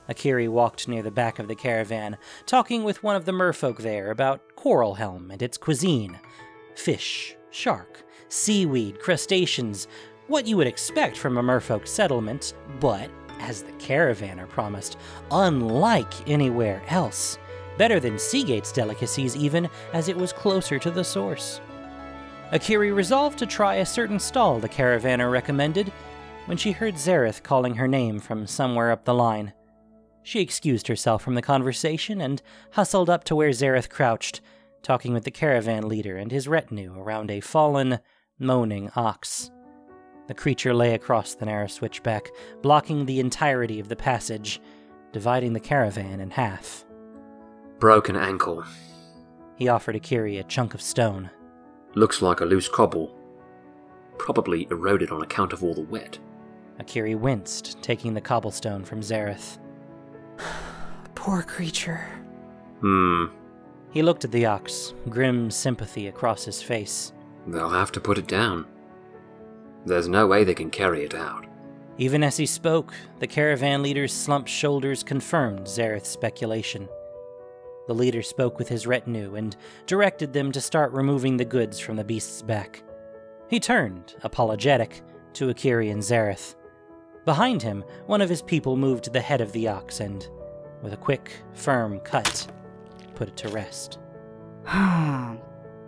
Akiri 0.10 0.50
walked 0.50 0.88
near 0.88 1.04
the 1.04 1.12
back 1.12 1.38
of 1.39 1.48
the 1.48 1.56
caravan, 1.56 2.18
talking 2.46 2.84
with 2.84 3.04
one 3.04 3.16
of 3.16 3.25
the 3.25 3.32
merfolk 3.32 3.78
there 3.78 4.10
about 4.10 4.56
Coralhelm 4.56 5.32
and 5.32 5.42
its 5.42 5.58
cuisine 5.58 6.20
fish, 6.75 7.36
shark, 7.51 8.04
seaweed, 8.30 9.00
crustaceans, 9.00 9.88
what 10.28 10.48
you 10.48 10.56
would 10.56 10.68
expect 10.68 11.18
from 11.18 11.38
a 11.38 11.44
merfolk 11.44 11.88
settlement, 11.88 12.54
but, 12.80 13.10
as 13.39 13.63
the 13.63 13.72
caravaner 13.74 14.48
promised, 14.48 14.98
unlike 15.32 16.30
anywhere 16.30 16.82
else. 16.88 17.38
Better 17.78 18.00
than 18.00 18.18
Sea 18.18 18.44
Gate's 18.44 18.72
delicacies, 18.72 19.36
even, 19.36 19.70
as 19.94 20.08
it 20.08 20.16
was 20.16 20.34
closer 20.34 20.80
to 20.80 20.92
the 20.92 21.04
source. 21.04 21.60
Akiri 22.51 22.96
resolved 22.96 23.38
to 23.39 23.46
try 23.46 23.75
a 23.75 23.86
certain 23.86 24.20
stall 24.20 24.60
the 24.60 24.70
caravaner 24.70 25.32
recommended. 25.32 25.92
when 26.46 26.58
she 26.58 26.72
heard 26.72 26.96
Zareth 26.96 27.44
calling 27.44 27.75
her 27.75 27.88
name 27.88 28.20
from 28.20 28.48
somewhere 28.48 28.92
up 28.92 29.06
the 29.06 29.13
line. 29.13 29.54
She 30.29 30.41
excused 30.41 30.88
herself 30.88 31.24
from 31.24 31.33
the 31.33 31.41
conversation 31.41 32.21
and 32.21 32.39
hustled 32.74 33.09
up 33.09 33.24
to 33.24 33.36
where 33.36 33.50
Zareth 33.50 33.89
crouched, 33.89 34.41
talking 34.83 35.12
with 35.12 35.24
the 35.24 35.31
caravan 35.31 35.89
leader 35.89 36.17
and 36.17 36.31
his 36.31 36.48
retinue 36.48 36.93
around 36.95 37.31
a 37.31 37.39
fallen, 37.39 37.98
moaning 38.38 38.91
ox. 38.95 39.50
The 40.27 40.36
creature 40.36 40.71
lay 40.71 40.93
across 40.93 41.33
the 41.33 41.48
narrow 41.48 41.65
switchback, 41.65 42.29
blocking 42.62 43.07
the 43.07 43.19
entirety 43.19 43.79
of 43.79 43.88
the 43.88 43.95
passage, 43.95 44.62
dividing 45.13 45.53
the 45.53 45.59
caravan 45.59 46.19
in 46.19 46.29
half. 46.29 46.86
Broken 47.79 48.15
ankle. 48.15 48.63
He 49.55 49.67
offered 49.67 49.95
Akiri 49.95 50.39
a 50.39 50.43
chunk 50.43 50.75
of 50.75 50.81
stone. 50.83 51.31
Looks 51.95 52.21
like 52.21 52.41
a 52.41 52.45
loose 52.45 52.69
cobble. 52.69 53.15
Probably 54.19 54.67
eroded 54.69 55.09
on 55.09 55.24
account 55.24 55.53
of 55.53 55.63
all 55.63 55.74
the 55.74 55.81
wet. 55.81 56.19
Akiri 56.79 57.17
winced, 57.17 57.81
taking 57.81 58.13
the 58.13 58.21
cobblestone 58.21 58.86
from 58.86 59.01
Zareth. 59.01 59.57
Poor 61.15 61.41
creature. 61.41 62.08
Hmm. 62.81 63.25
He 63.91 64.01
looked 64.01 64.24
at 64.24 64.31
the 64.31 64.46
ox, 64.46 64.93
grim 65.10 65.50
sympathy 65.51 66.08
across 66.08 66.46
his 66.46 66.62
face. 66.62 67.12
They'll 67.48 67.69
have 67.69 67.91
to 67.93 68.01
put 68.01 68.17
it 68.17 68.27
down. 68.27 68.65
There's 69.86 70.08
no 70.08 70.27
way 70.27 70.43
they 70.43 70.53
can 70.53 70.69
carry 70.69 71.03
it 71.03 71.15
out. 71.15 71.46
Even 71.98 72.24
as 72.24 72.38
he 72.38 72.46
spoke, 72.46 72.93
the 73.19 73.27
caravan 73.27 73.81
leader's 73.84 74.13
slumped 74.13 74.50
shoulders 74.50 75.03
confirmed 75.03 75.67
Zareth's 75.67 76.08
speculation. 76.08 76.88
The 77.88 77.96
leader 77.96 78.22
spoke 78.22 78.60
with 78.60 78.69
his 78.69 78.86
retinue 78.86 79.36
and 79.36 79.55
directed 79.88 80.31
them 80.31 80.51
to 80.51 80.62
start 80.62 80.93
removing 80.93 81.38
the 81.38 81.46
goods 81.46 81.79
from 81.79 81.96
the 81.96 82.03
beast's 82.03 82.41
back. 82.41 82.84
He 83.50 83.60
turned, 83.60 84.15
apologetic, 84.22 85.01
to 85.34 85.48
Akiri 85.48 85.91
and 85.91 86.01
Zareth. 86.01 86.55
Behind 87.29 87.62
him, 87.62 87.83
one 88.07 88.21
of 88.21 88.29
his 88.29 88.41
people 88.41 88.75
moved 88.75 89.03
to 89.03 89.12
the 89.12 89.21
head 89.21 89.39
of 89.39 89.51
the 89.51 89.67
ox 89.67 90.00
and, 90.00 90.27
with 90.81 90.93
a 90.93 90.98
quick, 90.98 91.31
firm 91.53 92.00
cut, 92.00 92.48
put 93.13 93.27
it 93.27 93.38
to 93.38 93.50
rest. 93.50 94.00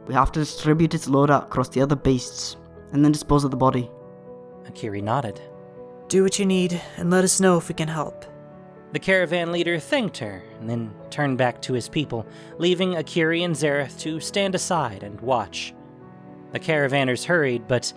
we 0.05 0.13
have 0.13 0.31
to 0.33 0.39
distribute 0.39 0.93
its 0.93 1.07
load 1.07 1.31
out 1.31 1.45
across 1.45 1.69
the 1.69 1.81
other 1.81 1.95
beasts, 1.95 2.57
and 2.93 3.03
then 3.03 3.11
dispose 3.11 3.43
of 3.43 3.49
the 3.49 3.57
body. 3.57 3.89
Akiri 4.65 5.01
nodded. 5.01 5.41
Do 6.09 6.21
what 6.21 6.37
you 6.37 6.45
need 6.45 6.79
and 6.97 7.09
let 7.09 7.23
us 7.23 7.39
know 7.39 7.57
if 7.57 7.69
we 7.69 7.73
can 7.73 7.87
help. 7.87 8.23
The 8.91 8.99
caravan 8.99 9.51
leader 9.51 9.79
thanked 9.79 10.19
her 10.19 10.43
and 10.59 10.69
then 10.69 10.93
turned 11.09 11.39
back 11.39 11.59
to 11.63 11.73
his 11.73 11.89
people, 11.89 12.23
leaving 12.59 12.93
Akiri 12.93 13.43
and 13.43 13.55
Zareth 13.55 13.97
to 14.01 14.19
stand 14.19 14.53
aside 14.53 15.01
and 15.01 15.19
watch. 15.21 15.73
The 16.51 16.59
caravanners 16.59 17.25
hurried, 17.25 17.67
but 17.67 17.93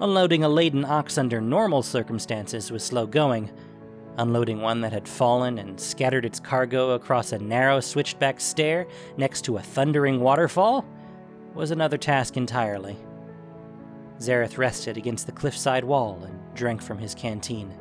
unloading 0.00 0.44
a 0.44 0.48
laden 0.48 0.84
ox 0.84 1.18
under 1.18 1.40
normal 1.40 1.82
circumstances 1.82 2.70
was 2.70 2.82
slow 2.82 3.06
going. 3.06 3.50
Unloading 4.18 4.60
one 4.60 4.80
that 4.80 4.92
had 4.92 5.08
fallen 5.08 5.58
and 5.58 5.78
scattered 5.78 6.24
its 6.24 6.40
cargo 6.40 6.90
across 6.90 7.32
a 7.32 7.38
narrow 7.38 7.80
switchback 7.80 8.40
stair 8.40 8.86
next 9.16 9.42
to 9.42 9.56
a 9.56 9.62
thundering 9.62 10.20
waterfall 10.20 10.84
was 11.54 11.70
another 11.70 11.98
task 11.98 12.36
entirely. 12.36 12.96
Zareth 14.18 14.56
rested 14.56 14.96
against 14.96 15.26
the 15.26 15.32
cliffside 15.32 15.84
wall 15.84 16.22
and 16.24 16.38
drank 16.54 16.82
from 16.82 16.98
his 16.98 17.14
canteen. 17.14 17.74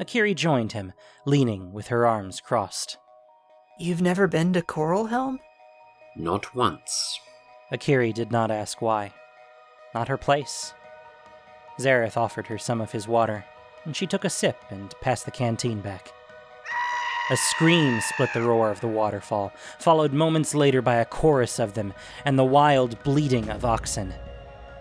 Akiri 0.00 0.34
joined 0.34 0.72
him, 0.72 0.92
leaning 1.26 1.72
with 1.72 1.88
her 1.88 2.06
arms 2.06 2.40
crossed. 2.40 2.96
You've 3.78 4.02
never 4.02 4.26
been 4.26 4.52
to 4.54 4.62
Coralhelm? 4.62 5.38
Not 6.16 6.54
once. 6.54 7.20
Akiri 7.72 8.14
did 8.14 8.32
not 8.32 8.50
ask 8.50 8.80
why. 8.80 9.12
Not 9.94 10.08
her 10.08 10.16
place. 10.16 10.72
Zareth 11.78 12.16
offered 12.16 12.48
her 12.48 12.58
some 12.58 12.80
of 12.80 12.92
his 12.92 13.06
water, 13.06 13.44
and 13.84 13.94
she 13.94 14.06
took 14.06 14.24
a 14.24 14.30
sip 14.30 14.56
and 14.70 14.94
passed 15.00 15.24
the 15.24 15.30
canteen 15.30 15.80
back. 15.80 16.12
A 17.30 17.36
scream 17.36 18.00
split 18.00 18.30
the 18.32 18.42
roar 18.42 18.70
of 18.70 18.80
the 18.80 18.88
waterfall, 18.88 19.52
followed 19.78 20.12
moments 20.12 20.54
later 20.54 20.80
by 20.80 20.96
a 20.96 21.04
chorus 21.04 21.58
of 21.58 21.74
them 21.74 21.92
and 22.24 22.38
the 22.38 22.44
wild 22.44 23.02
bleating 23.02 23.50
of 23.50 23.64
oxen. 23.64 24.14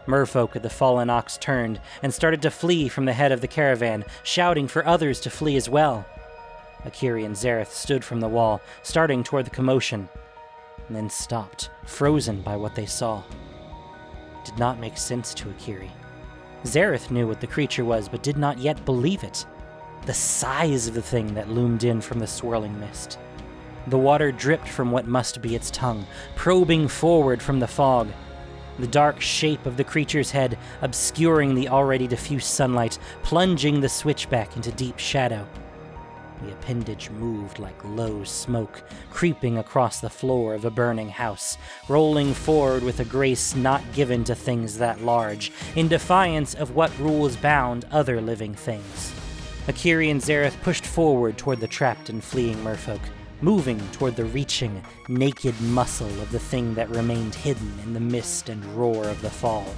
Merfolk 0.08 0.56
of 0.56 0.62
the 0.64 0.70
fallen 0.70 1.10
ox 1.10 1.38
turned 1.38 1.82
and 2.02 2.14
started 2.14 2.42
to 2.42 2.50
flee 2.50 2.88
from 2.88 3.04
the 3.04 3.14
head 3.14 3.34
of 3.34 3.42
the 3.42 3.50
caravan, 3.50 4.06
shouting 4.24 4.70
for 4.70 4.88
others 4.88 5.20
to 5.20 5.30
flee 5.30 5.58
as 5.58 5.70
well. 5.70 6.06
Akiri 6.86 7.26
and 7.26 7.36
Zareth 7.36 7.72
stood 7.72 8.06
from 8.06 8.22
the 8.22 8.30
wall, 8.30 8.62
starting 8.82 9.24
toward 9.24 9.46
the 9.46 9.52
commotion, 9.52 10.08
and 10.88 10.96
then 10.96 11.10
stopped, 11.10 11.70
frozen 11.86 12.42
by 12.42 12.56
what 12.56 12.76
they 12.76 12.86
saw. 12.86 13.24
It 14.40 14.46
did 14.46 14.58
not 14.58 14.80
make 14.80 14.98
sense 14.98 15.34
to 15.34 15.50
Akiri. 15.50 15.90
Zareth 16.64 17.12
knew 17.12 17.28
what 17.28 17.42
the 17.42 17.48
creature 17.48 17.86
was, 17.86 18.10
but 18.10 18.24
did 18.24 18.38
not 18.38 18.58
yet 18.58 18.84
believe 18.86 19.24
it. 19.24 19.46
The 20.06 20.14
size 20.14 20.88
of 20.88 20.94
the 20.94 21.02
thing 21.02 21.34
that 21.34 21.50
loomed 21.50 21.84
in 21.84 22.02
from 22.02 22.20
the 22.20 22.28
swirling 22.28 22.80
mist. 22.80 23.20
The 23.88 23.98
water 23.98 24.32
dripped 24.32 24.68
from 24.68 24.92
what 24.92 25.08
must 25.08 25.42
be 25.42 25.56
its 25.56 25.72
tongue, 25.72 26.06
probing 26.36 26.88
forward 26.88 27.42
from 27.42 27.60
the 27.60 27.68
fog 27.68 28.10
the 28.80 28.88
dark 28.88 29.20
shape 29.20 29.66
of 29.66 29.76
the 29.78 29.84
creature's 29.84 30.32
head 30.32 30.58
obscuring 30.82 31.56
the 31.56 31.70
already 31.70 32.08
diffuse 32.08 32.46
sunlight, 32.46 33.00
plunging 33.24 33.82
the 33.82 33.90
switchback 33.90 34.56
into 34.56 34.72
deep 34.72 35.00
shadow. 35.00 35.48
The 36.44 36.52
appendage 36.52 37.10
moved 37.10 37.60
like 37.60 37.84
low 37.84 38.24
smoke, 38.24 38.84
creeping 39.10 39.58
across 39.58 40.00
the 40.00 40.10
floor 40.10 40.54
of 40.54 40.66
a 40.66 40.72
burning 40.72 41.10
house, 41.10 41.58
rolling 41.90 42.34
forward 42.34 42.84
with 42.84 43.00
a 43.00 43.06
grace 43.06 43.56
not 43.56 43.82
given 43.94 44.24
to 44.26 44.36
things 44.36 44.78
that 44.78 45.02
large, 45.02 45.52
in 45.76 45.88
defiance 45.88 46.54
of 46.54 46.76
what 46.76 46.98
rules 47.00 47.36
bound 47.36 47.86
other 47.92 48.22
living 48.22 48.54
things. 48.54 49.14
Akiri 49.68 50.12
and 50.12 50.22
Zareth 50.22 50.62
pushed 50.62 50.86
forward 50.86 51.38
toward 51.38 51.60
the 51.60 51.68
trapped 51.68 52.10
and 52.10 52.24
fleeing 52.24 52.58
merfolk 52.64 53.02
moving 53.42 53.80
toward 53.92 54.16
the 54.16 54.26
reaching, 54.26 54.82
naked 55.08 55.60
muscle 55.62 56.08
of 56.22 56.32
the 56.32 56.40
thing 56.40 56.74
that 56.76 56.90
remained 56.90 57.36
hidden 57.36 57.72
in 57.84 57.94
the 57.94 58.00
mist 58.00 58.50
and 58.50 58.64
roar 58.76 59.08
of 59.08 59.22
the 59.22 59.30
fall. 59.30 59.74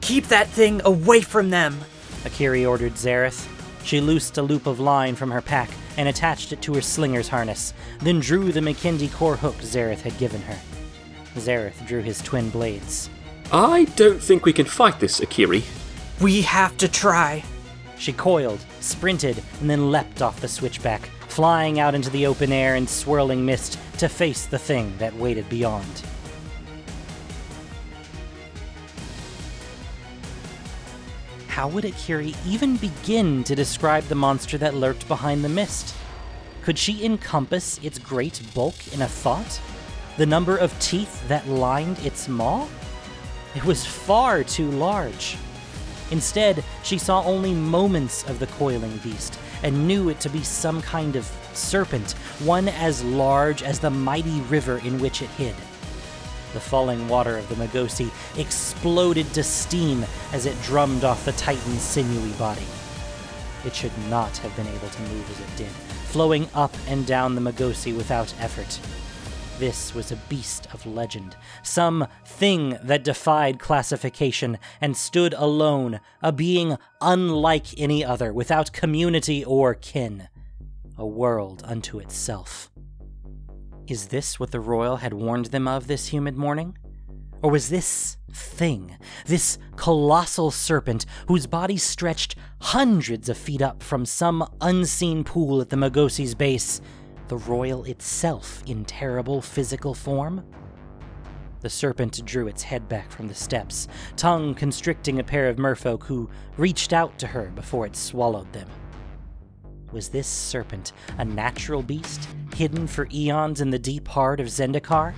Keep 0.00 0.28
that 0.28 0.48
thing 0.48 0.80
away 0.84 1.20
from 1.20 1.50
them! 1.50 1.78
Akiri 2.24 2.68
ordered 2.68 2.94
Zareth. 2.94 3.48
She 3.84 4.00
loosed 4.00 4.38
a 4.38 4.42
loop 4.42 4.66
of 4.66 4.78
line 4.78 5.14
from 5.14 5.30
her 5.30 5.42
pack 5.42 5.70
and 6.00 6.08
attached 6.08 6.50
it 6.50 6.62
to 6.62 6.72
her 6.72 6.80
slinger's 6.80 7.28
harness, 7.28 7.74
then 7.98 8.20
drew 8.20 8.52
the 8.52 8.60
Makindi 8.60 9.12
core 9.12 9.36
hook 9.36 9.56
Zareth 9.56 10.00
had 10.00 10.16
given 10.16 10.40
her. 10.40 10.58
Zareth 11.34 11.86
drew 11.86 12.00
his 12.00 12.22
twin 12.22 12.48
blades. 12.48 13.10
I 13.52 13.84
don't 13.96 14.22
think 14.22 14.46
we 14.46 14.54
can 14.54 14.64
fight 14.64 14.98
this, 14.98 15.20
Akiri. 15.20 15.62
We 16.18 16.40
have 16.40 16.74
to 16.78 16.88
try. 16.88 17.44
She 17.98 18.14
coiled, 18.14 18.64
sprinted, 18.80 19.42
and 19.60 19.68
then 19.68 19.90
leapt 19.90 20.22
off 20.22 20.40
the 20.40 20.48
switchback, 20.48 21.02
flying 21.28 21.78
out 21.78 21.94
into 21.94 22.08
the 22.08 22.26
open 22.26 22.50
air 22.50 22.76
and 22.76 22.88
swirling 22.88 23.44
mist 23.44 23.78
to 23.98 24.08
face 24.08 24.46
the 24.46 24.58
thing 24.58 24.96
that 24.96 25.14
waited 25.16 25.50
beyond. 25.50 26.02
How 31.60 31.68
would 31.68 31.84
Akiri 31.84 32.34
even 32.46 32.78
begin 32.78 33.44
to 33.44 33.54
describe 33.54 34.04
the 34.04 34.14
monster 34.14 34.56
that 34.56 34.74
lurked 34.74 35.06
behind 35.08 35.44
the 35.44 35.50
mist? 35.50 35.94
Could 36.62 36.78
she 36.78 37.04
encompass 37.04 37.78
its 37.82 37.98
great 37.98 38.40
bulk 38.54 38.94
in 38.94 39.02
a 39.02 39.06
thought? 39.06 39.60
The 40.16 40.24
number 40.24 40.56
of 40.56 40.72
teeth 40.80 41.28
that 41.28 41.46
lined 41.48 41.98
its 41.98 42.28
maw? 42.28 42.66
It 43.54 43.62
was 43.66 43.84
far 43.84 44.42
too 44.42 44.70
large. 44.70 45.36
Instead, 46.10 46.64
she 46.82 46.96
saw 46.96 47.22
only 47.24 47.52
moments 47.52 48.26
of 48.26 48.38
the 48.38 48.46
coiling 48.46 48.96
beast, 49.04 49.38
and 49.62 49.86
knew 49.86 50.08
it 50.08 50.18
to 50.20 50.30
be 50.30 50.42
some 50.42 50.80
kind 50.80 51.14
of 51.14 51.30
serpent, 51.52 52.12
one 52.38 52.70
as 52.70 53.04
large 53.04 53.62
as 53.62 53.80
the 53.80 53.90
mighty 53.90 54.40
river 54.48 54.78
in 54.78 54.98
which 54.98 55.20
it 55.20 55.28
hid. 55.36 55.54
The 56.52 56.60
falling 56.60 57.06
water 57.08 57.38
of 57.38 57.48
the 57.48 57.54
Magosi 57.54 58.10
exploded 58.36 59.32
to 59.34 59.42
steam 59.42 60.04
as 60.32 60.46
it 60.46 60.60
drummed 60.62 61.04
off 61.04 61.24
the 61.24 61.32
Titan's 61.32 61.82
sinewy 61.82 62.32
body. 62.32 62.66
It 63.64 63.74
should 63.74 63.96
not 64.08 64.36
have 64.38 64.54
been 64.56 64.66
able 64.66 64.88
to 64.88 65.02
move 65.02 65.30
as 65.30 65.40
it 65.40 65.56
did, 65.56 65.72
flowing 66.08 66.48
up 66.54 66.74
and 66.88 67.06
down 67.06 67.34
the 67.34 67.40
Magosi 67.40 67.96
without 67.96 68.34
effort. 68.40 68.80
This 69.60 69.94
was 69.94 70.10
a 70.10 70.16
beast 70.30 70.66
of 70.72 70.86
legend, 70.86 71.36
some 71.62 72.06
thing 72.24 72.78
that 72.82 73.04
defied 73.04 73.58
classification 73.58 74.58
and 74.80 74.96
stood 74.96 75.34
alone, 75.34 76.00
a 76.22 76.32
being 76.32 76.78
unlike 77.02 77.78
any 77.78 78.02
other, 78.02 78.32
without 78.32 78.72
community 78.72 79.44
or 79.44 79.74
kin, 79.74 80.28
a 80.96 81.06
world 81.06 81.62
unto 81.66 81.98
itself. 81.98 82.70
Is 83.90 84.06
this 84.06 84.38
what 84.38 84.52
the 84.52 84.60
Roil 84.60 84.98
had 84.98 85.12
warned 85.12 85.46
them 85.46 85.66
of 85.66 85.88
this 85.88 86.06
humid 86.06 86.36
morning? 86.36 86.78
Or 87.42 87.50
was 87.50 87.70
this 87.70 88.18
thing, 88.32 88.96
this 89.26 89.58
colossal 89.74 90.52
serpent 90.52 91.06
whose 91.26 91.48
body 91.48 91.76
stretched 91.76 92.36
hundreds 92.60 93.28
of 93.28 93.36
feet 93.36 93.60
up 93.60 93.82
from 93.82 94.06
some 94.06 94.48
unseen 94.60 95.24
pool 95.24 95.60
at 95.60 95.70
the 95.70 95.76
Magosi's 95.76 96.36
base, 96.36 96.80
the 97.26 97.38
Roil 97.38 97.82
itself 97.82 98.62
in 98.64 98.84
terrible 98.84 99.42
physical 99.42 99.92
form? 99.92 100.44
The 101.58 101.68
serpent 101.68 102.24
drew 102.24 102.46
its 102.46 102.62
head 102.62 102.88
back 102.88 103.10
from 103.10 103.26
the 103.26 103.34
steps, 103.34 103.88
tongue 104.14 104.54
constricting 104.54 105.18
a 105.18 105.24
pair 105.24 105.48
of 105.48 105.58
merfolk 105.58 106.04
who 106.04 106.30
reached 106.56 106.92
out 106.92 107.18
to 107.18 107.26
her 107.26 107.50
before 107.56 107.86
it 107.86 107.96
swallowed 107.96 108.52
them. 108.52 108.68
Was 109.92 110.08
this 110.08 110.26
serpent 110.26 110.92
a 111.18 111.24
natural 111.24 111.82
beast, 111.82 112.28
hidden 112.54 112.86
for 112.86 113.08
eons 113.12 113.60
in 113.60 113.70
the 113.70 113.78
deep 113.78 114.06
heart 114.06 114.38
of 114.38 114.46
Zendikar? 114.46 115.14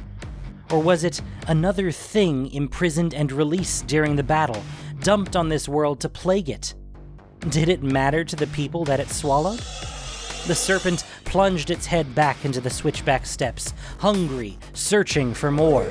Or 0.71 0.81
was 0.81 1.05
it 1.05 1.21
another 1.47 1.91
thing 1.91 2.51
imprisoned 2.53 3.13
and 3.13 3.31
released 3.31 3.87
during 3.87 4.17
the 4.17 4.23
battle, 4.23 4.63
dumped 5.01 5.37
on 5.37 5.51
this 5.51 5.69
world 5.69 6.01
to 6.01 6.09
plague 6.09 6.49
it? 6.49 6.75
Did 7.41 7.69
it 7.69 7.83
matter 7.83 8.25
to 8.25 8.37
the 8.37 8.47
people 8.47 8.85
that 8.87 9.01
it 9.01 9.11
swallowed? 9.11 9.59
The 10.47 10.55
serpent 10.55 11.05
plunged 11.25 11.71
its 11.71 11.87
head 11.87 12.15
back 12.15 12.45
into 12.45 12.61
the 12.61 12.71
switchback 12.71 13.27
steps, 13.27 13.75
hungry, 13.99 14.59
searching 14.73 15.35
for 15.35 15.51
more. 15.51 15.85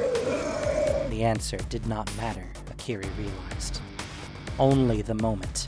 The 1.10 1.24
answer 1.24 1.58
did 1.70 1.86
not 1.86 2.16
matter, 2.18 2.52
Akiri 2.72 3.10
realized. 3.18 3.80
Only 4.58 5.04
the 5.04 5.14
moment. 5.14 5.68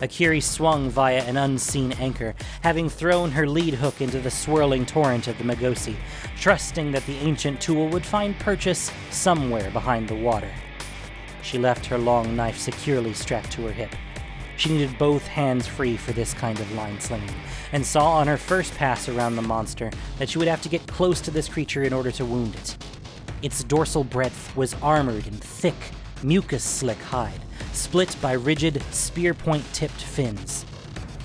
Akiri 0.00 0.42
swung 0.42 0.90
via 0.90 1.22
an 1.24 1.36
unseen 1.36 1.92
anchor, 1.92 2.34
having 2.62 2.88
thrown 2.88 3.32
her 3.32 3.48
lead 3.48 3.74
hook 3.74 4.00
into 4.00 4.20
the 4.20 4.30
swirling 4.30 4.86
torrent 4.86 5.26
of 5.26 5.36
the 5.38 5.44
Magosi, 5.44 5.96
trusting 6.38 6.92
that 6.92 7.04
the 7.06 7.16
ancient 7.16 7.60
tool 7.60 7.88
would 7.88 8.06
find 8.06 8.38
purchase 8.38 8.92
somewhere 9.10 9.70
behind 9.70 10.08
the 10.08 10.14
water. 10.14 10.50
She 11.42 11.58
left 11.58 11.86
her 11.86 11.98
long 11.98 12.36
knife 12.36 12.58
securely 12.58 13.12
strapped 13.12 13.50
to 13.52 13.62
her 13.66 13.72
hip. 13.72 13.94
She 14.56 14.70
needed 14.70 14.98
both 14.98 15.26
hands 15.26 15.66
free 15.66 15.96
for 15.96 16.12
this 16.12 16.34
kind 16.34 16.58
of 16.58 16.72
line 16.72 17.00
slinging, 17.00 17.34
and 17.72 17.84
saw 17.84 18.12
on 18.18 18.26
her 18.26 18.36
first 18.36 18.74
pass 18.74 19.08
around 19.08 19.36
the 19.36 19.42
monster 19.42 19.90
that 20.18 20.28
she 20.28 20.38
would 20.38 20.48
have 20.48 20.62
to 20.62 20.68
get 20.68 20.86
close 20.86 21.20
to 21.22 21.30
this 21.30 21.48
creature 21.48 21.82
in 21.84 21.92
order 21.92 22.10
to 22.12 22.24
wound 22.24 22.54
it. 22.54 22.76
Its 23.40 23.62
dorsal 23.64 24.02
breadth 24.02 24.54
was 24.56 24.74
armored 24.82 25.26
in 25.26 25.34
thick, 25.34 25.76
mucus 26.22 26.64
slick 26.64 26.98
hide, 26.98 27.40
split 27.72 28.16
by 28.20 28.32
rigid, 28.32 28.82
spear 28.92 29.34
point 29.34 29.64
tipped 29.72 30.00
fins. 30.00 30.64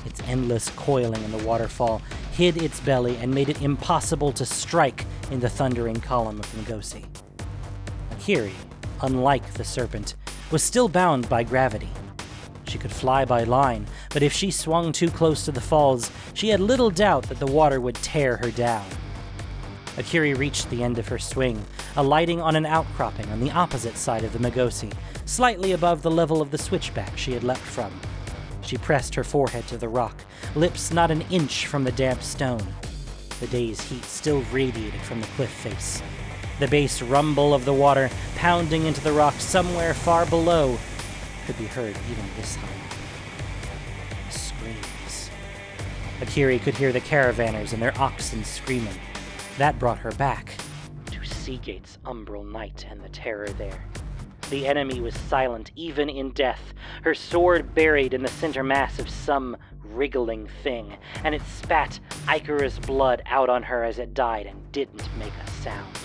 Its 0.05 0.21
endless 0.27 0.69
coiling 0.69 1.23
in 1.23 1.31
the 1.31 1.45
waterfall 1.45 2.01
hid 2.33 2.61
its 2.61 2.79
belly 2.79 3.15
and 3.17 3.33
made 3.33 3.49
it 3.49 3.61
impossible 3.61 4.31
to 4.31 4.45
strike 4.45 5.05
in 5.31 5.39
the 5.39 5.49
thundering 5.49 5.99
column 5.99 6.39
of 6.39 6.45
Magosi. 6.53 7.05
Akiri, 8.11 8.53
unlike 9.01 9.53
the 9.53 9.63
serpent, 9.63 10.15
was 10.51 10.63
still 10.63 10.89
bound 10.89 11.27
by 11.29 11.43
gravity. 11.43 11.89
She 12.67 12.77
could 12.77 12.91
fly 12.91 13.25
by 13.25 13.43
line, 13.43 13.85
but 14.09 14.23
if 14.23 14.33
she 14.33 14.49
swung 14.49 14.91
too 14.91 15.11
close 15.11 15.45
to 15.45 15.51
the 15.51 15.61
falls, 15.61 16.11
she 16.33 16.49
had 16.49 16.59
little 16.59 16.89
doubt 16.89 17.23
that 17.29 17.39
the 17.39 17.45
water 17.45 17.79
would 17.79 17.95
tear 17.95 18.37
her 18.37 18.51
down. 18.51 18.85
Akiri 19.97 20.35
reached 20.35 20.69
the 20.69 20.83
end 20.83 20.97
of 20.97 21.07
her 21.07 21.19
swing, 21.19 21.63
alighting 21.95 22.41
on 22.41 22.55
an 22.55 22.65
outcropping 22.65 23.29
on 23.29 23.39
the 23.39 23.51
opposite 23.51 23.95
side 23.95 24.23
of 24.23 24.33
the 24.33 24.39
Magosi, 24.39 24.91
slightly 25.25 25.71
above 25.71 26.01
the 26.01 26.09
level 26.09 26.41
of 26.41 26.49
the 26.49 26.57
switchback 26.57 27.15
she 27.17 27.33
had 27.33 27.43
leapt 27.43 27.61
from. 27.61 27.91
She 28.61 28.77
pressed 28.77 29.13
her 29.15 29.23
forehead 29.23 29.67
to 29.67 29.77
the 29.77 29.89
rock, 29.89 30.23
lips 30.55 30.91
not 30.91 31.11
an 31.11 31.21
inch 31.29 31.67
from 31.67 31.83
the 31.83 31.91
damp 31.91 32.23
stone. 32.23 32.65
The 33.39 33.47
day's 33.47 33.81
heat 33.81 34.05
still 34.05 34.41
radiated 34.51 35.01
from 35.01 35.21
the 35.21 35.27
cliff 35.27 35.51
face. 35.51 36.01
The 36.59 36.67
bass 36.67 37.01
rumble 37.01 37.53
of 37.53 37.65
the 37.65 37.73
water 37.73 38.09
pounding 38.35 38.85
into 38.85 39.01
the 39.01 39.11
rock 39.11 39.33
somewhere 39.35 39.93
far 39.93 40.25
below 40.25 40.77
could 41.45 41.57
be 41.57 41.65
heard 41.65 41.95
even 42.09 42.25
this 42.37 42.55
high. 42.55 42.69
Screams. 44.29 45.29
Akiri 46.19 46.61
could 46.61 46.75
hear 46.75 46.91
the 46.91 47.01
caravanners 47.01 47.73
and 47.73 47.81
their 47.81 47.97
oxen 47.99 48.43
screaming. 48.43 48.97
That 49.59 49.77
brought 49.77 49.99
her 49.99 50.11
back 50.11 50.55
to 51.11 51.23
Sea 51.23 51.57
Gate's 51.57 51.99
umbral 52.05 52.43
night 52.43 52.87
and 52.89 53.01
the 53.01 53.09
terror 53.09 53.49
there. 53.49 53.85
The 54.49 54.65
enemy 54.65 54.99
was 54.99 55.13
silent 55.13 55.71
even 55.75 56.09
in 56.09 56.31
death, 56.31 56.73
her 57.03 57.13
sword 57.13 57.75
buried 57.75 58.15
in 58.15 58.23
the 58.23 58.29
center 58.29 58.63
mass 58.63 58.97
of 58.97 59.09
some 59.09 59.55
wriggling 59.83 60.47
thing, 60.63 60.97
and 61.23 61.35
it 61.35 61.41
spat 61.43 61.99
ichorous 62.27 62.79
blood 62.79 63.21
out 63.27 63.49
on 63.49 63.61
her 63.61 63.83
as 63.83 63.99
it 63.99 64.15
died 64.15 64.47
and 64.47 64.71
didn't 64.71 65.07
make 65.17 65.33
a 65.45 65.49
sound. 65.61 65.99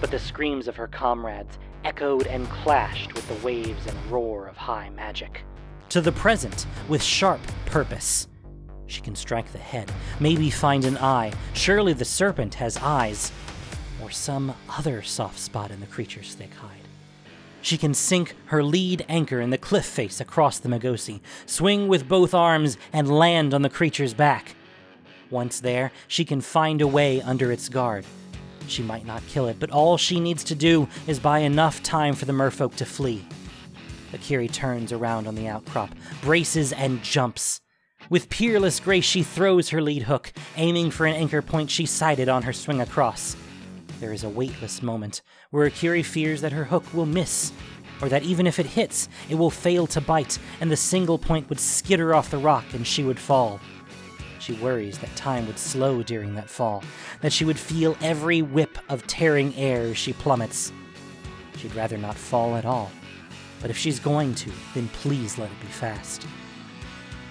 But 0.00 0.10
the 0.10 0.18
screams 0.18 0.66
of 0.66 0.76
her 0.76 0.88
comrades 0.88 1.58
echoed 1.84 2.26
and 2.26 2.48
clashed 2.48 3.14
with 3.14 3.26
the 3.28 3.46
waves 3.46 3.86
and 3.86 4.10
roar 4.10 4.46
of 4.48 4.56
high 4.56 4.90
magic. 4.90 5.44
To 5.90 6.00
the 6.00 6.12
present, 6.12 6.66
with 6.88 7.02
sharp 7.02 7.40
purpose. 7.66 8.26
She 8.90 9.00
can 9.00 9.14
strike 9.14 9.52
the 9.52 9.58
head, 9.58 9.90
maybe 10.18 10.50
find 10.50 10.84
an 10.84 10.98
eye. 10.98 11.32
Surely 11.52 11.92
the 11.92 12.04
serpent 12.04 12.54
has 12.54 12.76
eyes. 12.78 13.30
Or 14.02 14.10
some 14.10 14.52
other 14.68 15.00
soft 15.02 15.38
spot 15.38 15.70
in 15.70 15.78
the 15.78 15.86
creature's 15.86 16.34
thick 16.34 16.52
hide. 16.54 16.88
She 17.62 17.78
can 17.78 17.94
sink 17.94 18.34
her 18.46 18.64
lead 18.64 19.04
anchor 19.08 19.40
in 19.40 19.50
the 19.50 19.58
cliff 19.58 19.86
face 19.86 20.20
across 20.20 20.58
the 20.58 20.68
Magosi, 20.68 21.20
swing 21.46 21.86
with 21.86 22.08
both 22.08 22.34
arms, 22.34 22.78
and 22.92 23.16
land 23.16 23.54
on 23.54 23.62
the 23.62 23.70
creature's 23.70 24.12
back. 24.12 24.56
Once 25.30 25.60
there, 25.60 25.92
she 26.08 26.24
can 26.24 26.40
find 26.40 26.80
a 26.80 26.86
way 26.88 27.22
under 27.22 27.52
its 27.52 27.68
guard. 27.68 28.04
She 28.66 28.82
might 28.82 29.06
not 29.06 29.26
kill 29.28 29.46
it, 29.46 29.60
but 29.60 29.70
all 29.70 29.98
she 29.98 30.18
needs 30.18 30.42
to 30.44 30.56
do 30.56 30.88
is 31.06 31.20
buy 31.20 31.40
enough 31.40 31.80
time 31.84 32.16
for 32.16 32.24
the 32.24 32.32
merfolk 32.32 32.74
to 32.76 32.84
flee. 32.84 33.24
Akiri 34.12 34.50
turns 34.50 34.90
around 34.90 35.28
on 35.28 35.36
the 35.36 35.46
outcrop, 35.46 35.90
braces, 36.22 36.72
and 36.72 37.00
jumps. 37.04 37.60
With 38.08 38.28
peerless 38.28 38.80
grace, 38.80 39.04
she 39.04 39.22
throws 39.22 39.68
her 39.68 39.82
lead 39.82 40.02
hook, 40.02 40.32
aiming 40.56 40.90
for 40.90 41.06
an 41.06 41.14
anchor 41.14 41.42
point 41.42 41.70
she 41.70 41.86
sighted 41.86 42.28
on 42.28 42.42
her 42.42 42.52
swing 42.52 42.80
across. 42.80 43.36
There 44.00 44.12
is 44.12 44.24
a 44.24 44.28
weightless 44.28 44.82
moment 44.82 45.22
where 45.50 45.68
Akiri 45.68 46.04
fears 46.04 46.40
that 46.40 46.52
her 46.52 46.64
hook 46.64 46.92
will 46.94 47.06
miss, 47.06 47.52
or 48.00 48.08
that 48.08 48.22
even 48.22 48.46
if 48.46 48.58
it 48.58 48.66
hits, 48.66 49.08
it 49.28 49.34
will 49.34 49.50
fail 49.50 49.86
to 49.88 50.00
bite, 50.00 50.38
and 50.60 50.70
the 50.70 50.76
single 50.76 51.18
point 51.18 51.48
would 51.48 51.60
skitter 51.60 52.14
off 52.14 52.30
the 52.30 52.38
rock 52.38 52.64
and 52.72 52.86
she 52.86 53.04
would 53.04 53.18
fall. 53.18 53.60
She 54.38 54.54
worries 54.54 54.98
that 54.98 55.14
time 55.16 55.46
would 55.46 55.58
slow 55.58 56.02
during 56.02 56.34
that 56.34 56.48
fall, 56.48 56.82
that 57.20 57.32
she 57.32 57.44
would 57.44 57.58
feel 57.58 57.96
every 58.00 58.40
whip 58.40 58.78
of 58.88 59.06
tearing 59.06 59.54
air 59.54 59.82
as 59.82 59.98
she 59.98 60.14
plummets. 60.14 60.72
She'd 61.58 61.74
rather 61.74 61.98
not 61.98 62.16
fall 62.16 62.56
at 62.56 62.64
all, 62.64 62.90
but 63.60 63.70
if 63.70 63.76
she's 63.76 64.00
going 64.00 64.34
to, 64.36 64.50
then 64.74 64.88
please 64.88 65.36
let 65.36 65.50
it 65.50 65.60
be 65.60 65.66
fast. 65.66 66.26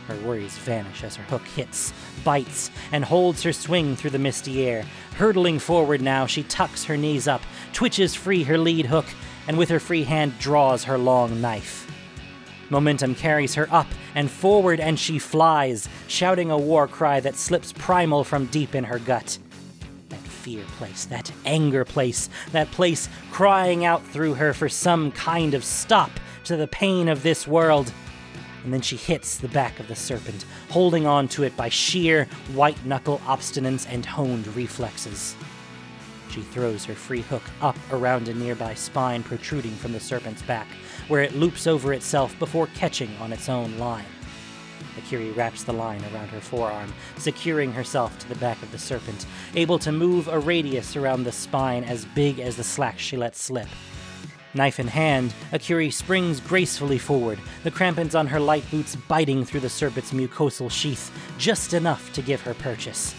Her 0.10 0.28
worries 0.28 0.58
vanish 0.58 1.04
as 1.04 1.16
her 1.18 1.24
hook 1.26 1.48
hits, 1.50 1.94
bites, 2.24 2.72
and 2.92 3.06
holds 3.06 3.44
her 3.44 3.54
swing 3.54 3.96
through 3.96 4.10
the 4.10 4.18
misty 4.18 4.66
air. 4.66 4.84
Hurtling 5.18 5.60
forward 5.60 6.02
now, 6.02 6.26
she 6.26 6.42
tucks 6.42 6.86
her 6.86 6.98
knees 6.98 7.28
up, 7.28 7.44
twitches 7.74 8.16
free 8.16 8.42
her 8.44 8.58
lead 8.58 8.88
hook, 8.88 9.06
and 9.48 9.56
with 9.56 9.70
her 9.70 9.80
free 9.80 10.04
hand 10.04 10.40
draws 10.40 10.86
her 10.86 10.98
long 10.98 11.42
knife. 11.42 11.86
Momentum 12.72 13.14
carries 13.14 13.54
her 13.54 13.68
up 13.72 13.86
and 14.16 14.32
forward, 14.32 14.80
and 14.80 14.98
she 14.98 15.20
flies, 15.20 15.88
shouting 16.08 16.50
a 16.50 16.58
war 16.58 16.88
cry 16.88 17.20
that 17.20 17.36
slips 17.36 17.72
primal 17.72 18.24
from 18.24 18.48
deep 18.48 18.74
in 18.74 18.86
her 18.86 18.98
gut. 18.98 19.38
That 20.10 20.20
fear 20.22 20.64
place, 20.78 21.06
that 21.06 21.32
anger 21.46 21.86
place, 21.86 22.30
that 22.52 22.72
place 22.72 23.10
crying 23.30 23.86
out 23.86 24.04
through 24.08 24.34
her 24.36 24.56
for 24.56 24.70
some 24.70 25.12
kind 25.12 25.54
of 25.54 25.64
stop 25.64 26.10
to 26.46 26.58
the 26.58 26.68
pain 26.68 27.08
of 27.10 27.22
this 27.22 27.48
world. 27.48 27.94
And 28.64 28.74
then 28.74 28.82
she 28.82 28.98
hits 28.98 29.38
the 29.38 29.48
back 29.48 29.80
of 29.80 29.88
the 29.88 29.96
serpent, 29.96 30.46
holding 30.70 31.06
on 31.06 31.28
to 31.30 31.44
it 31.44 31.56
by 31.56 31.70
sheer 31.70 32.26
white 32.54 32.84
knuckle 32.86 33.22
obstinance 33.26 33.88
and 33.90 34.06
honed 34.06 34.48
reflexes. 34.56 35.36
She 36.30 36.42
throws 36.42 36.86
her 36.86 36.94
free 36.94 37.22
hook 37.22 37.44
up 37.62 37.78
around 37.92 38.28
a 38.28 38.34
nearby 38.34 38.76
spine 38.76 39.24
protruding 39.24 39.76
from 39.76 39.94
the 39.94 40.00
serpent's 40.00 40.44
back, 40.44 40.68
where 41.08 41.24
it 41.24 41.36
loops 41.36 41.66
over 41.66 41.94
itself 41.94 42.38
before 42.38 42.68
catching 42.76 43.16
on 43.18 43.34
its 43.34 43.50
own 43.50 43.78
line. 43.78 44.06
Akiri 44.98 45.36
wraps 45.36 45.64
the 45.64 45.74
line 45.74 46.04
around 46.14 46.28
her 46.28 46.42
forearm, 46.42 46.94
securing 47.18 47.72
herself 47.72 48.18
to 48.20 48.30
the 48.30 48.36
back 48.36 48.62
of 48.62 48.72
the 48.72 48.78
serpent, 48.78 49.26
able 49.56 49.80
to 49.80 49.92
move 49.92 50.28
a 50.28 50.40
radius 50.40 50.96
around 50.96 51.24
the 51.24 51.32
spine 51.32 51.84
as 51.84 52.06
big 52.06 52.40
as 52.40 52.58
the 52.58 52.64
slack 52.64 53.00
she 53.00 53.18
lets 53.18 53.42
slip. 53.42 53.68
Knife 54.54 54.80
in 54.80 54.88
hand, 54.88 55.34
Akiri 55.52 55.94
springs 55.94 56.40
gracefully 56.40 56.98
forward, 56.98 57.40
the 57.64 57.70
crampons 57.70 58.16
on 58.16 58.28
her 58.28 58.40
light 58.40 58.70
boots 58.72 58.96
biting 58.96 59.46
through 59.46 59.60
the 59.60 59.70
serpent's 59.70 60.12
mucosal 60.12 60.72
sheath 60.72 61.12
just 61.38 61.74
enough 61.74 62.12
to 62.14 62.22
give 62.24 62.42
her 62.42 62.56
purchase. 62.56 63.14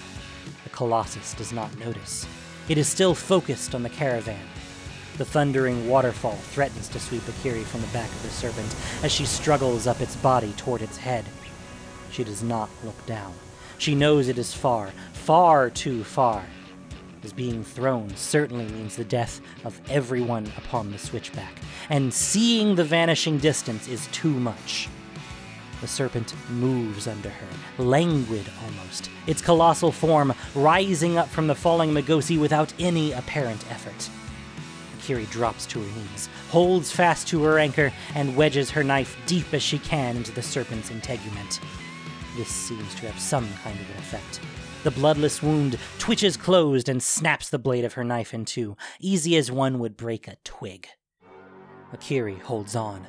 The 0.65 0.71
Colossus 0.71 1.35
does 1.35 1.53
not 1.53 1.79
notice. 1.79 2.27
It 2.69 2.79
is 2.79 2.89
still 2.89 3.15
focused 3.15 3.75
on 3.75 3.85
the 3.85 3.89
caravan, 3.89 4.45
the 5.19 5.25
thundering 5.25 5.89
waterfall 5.89 6.37
threatens 6.37 6.89
to 6.89 6.99
sweep 6.99 7.23
Akiri 7.23 7.63
from 7.63 7.83
the 7.83 7.87
back 7.89 8.09
of 8.09 8.23
the 8.23 8.31
serpent 8.31 8.75
as 9.03 9.13
she 9.13 9.27
struggles 9.27 9.87
up 9.87 10.01
its 10.01 10.17
body 10.17 10.53
toward 10.57 10.83
its 10.83 10.97
head. 10.97 11.25
She 12.11 12.25
does 12.25 12.43
not 12.43 12.71
look 12.85 13.07
down. 13.07 13.35
She 13.79 13.95
knows 13.95 14.29
it 14.29 14.39
is 14.39 14.53
far, 14.53 14.91
far 15.13 15.71
too 15.71 16.05
far. 16.05 16.45
As 17.23 17.33
being 17.35 17.63
thrown 17.63 18.17
certainly 18.17 18.65
means 18.65 18.97
the 18.97 19.05
death 19.05 19.43
of 19.65 19.79
everyone 19.91 20.51
upon 20.57 20.91
the 20.91 20.99
switchback, 20.99 21.53
and 21.91 22.13
seeing 22.15 22.75
the 22.75 22.85
vanishing 22.85 23.37
distance 23.37 23.89
is 23.89 24.07
too 24.09 24.33
much. 24.33 24.89
The 25.83 25.87
serpent 25.87 26.35
moves 26.51 27.07
under 27.07 27.29
her, 27.29 27.83
languid 27.83 28.47
almost, 28.65 29.11
its 29.27 29.43
colossal 29.43 29.93
form 29.93 30.33
rising 30.55 31.19
up 31.19 31.29
from 31.29 31.47
the 31.47 31.55
falling 31.55 31.93
Magosi 31.93 32.39
without 32.39 32.73
any 32.79 33.13
apparent 33.13 33.71
effort. 33.71 34.09
Akiri 34.99 35.29
drops 35.31 35.67
to 35.67 35.81
her 35.81 36.01
knees, 36.01 36.29
holds 36.49 36.91
fast 36.91 37.29
to 37.29 37.43
her 37.45 37.59
anchor, 37.59 37.93
and 38.15 38.37
wedges 38.37 38.71
her 38.71 38.85
knife 38.85 39.17
deep 39.27 39.53
as 39.53 39.63
she 39.63 39.79
can 39.79 40.17
into 40.17 40.33
the 40.33 40.43
serpent's 40.43 40.91
integument. 40.91 41.61
This 42.37 42.49
seems 42.49 42.95
to 42.97 43.07
have 43.11 43.21
some 43.21 43.49
kind 43.63 43.79
of 43.79 43.91
an 43.91 43.97
effect. 43.97 44.41
The 44.83 44.91
bloodless 44.91 45.43
wound 45.43 45.79
twitches 45.99 46.39
closed 46.39 46.89
and 46.89 47.03
snaps 47.03 47.51
the 47.51 47.59
blade 47.59 47.85
of 47.85 47.93
her 47.95 48.05
knife 48.05 48.33
in 48.33 48.47
two, 48.47 48.79
easy 48.99 49.37
as 49.37 49.53
one 49.53 49.79
would 49.79 49.95
break 49.95 50.27
a 50.27 50.37
twig. 50.43 50.89
Akiri 51.93 52.41
holds 52.41 52.75
on. 52.75 53.07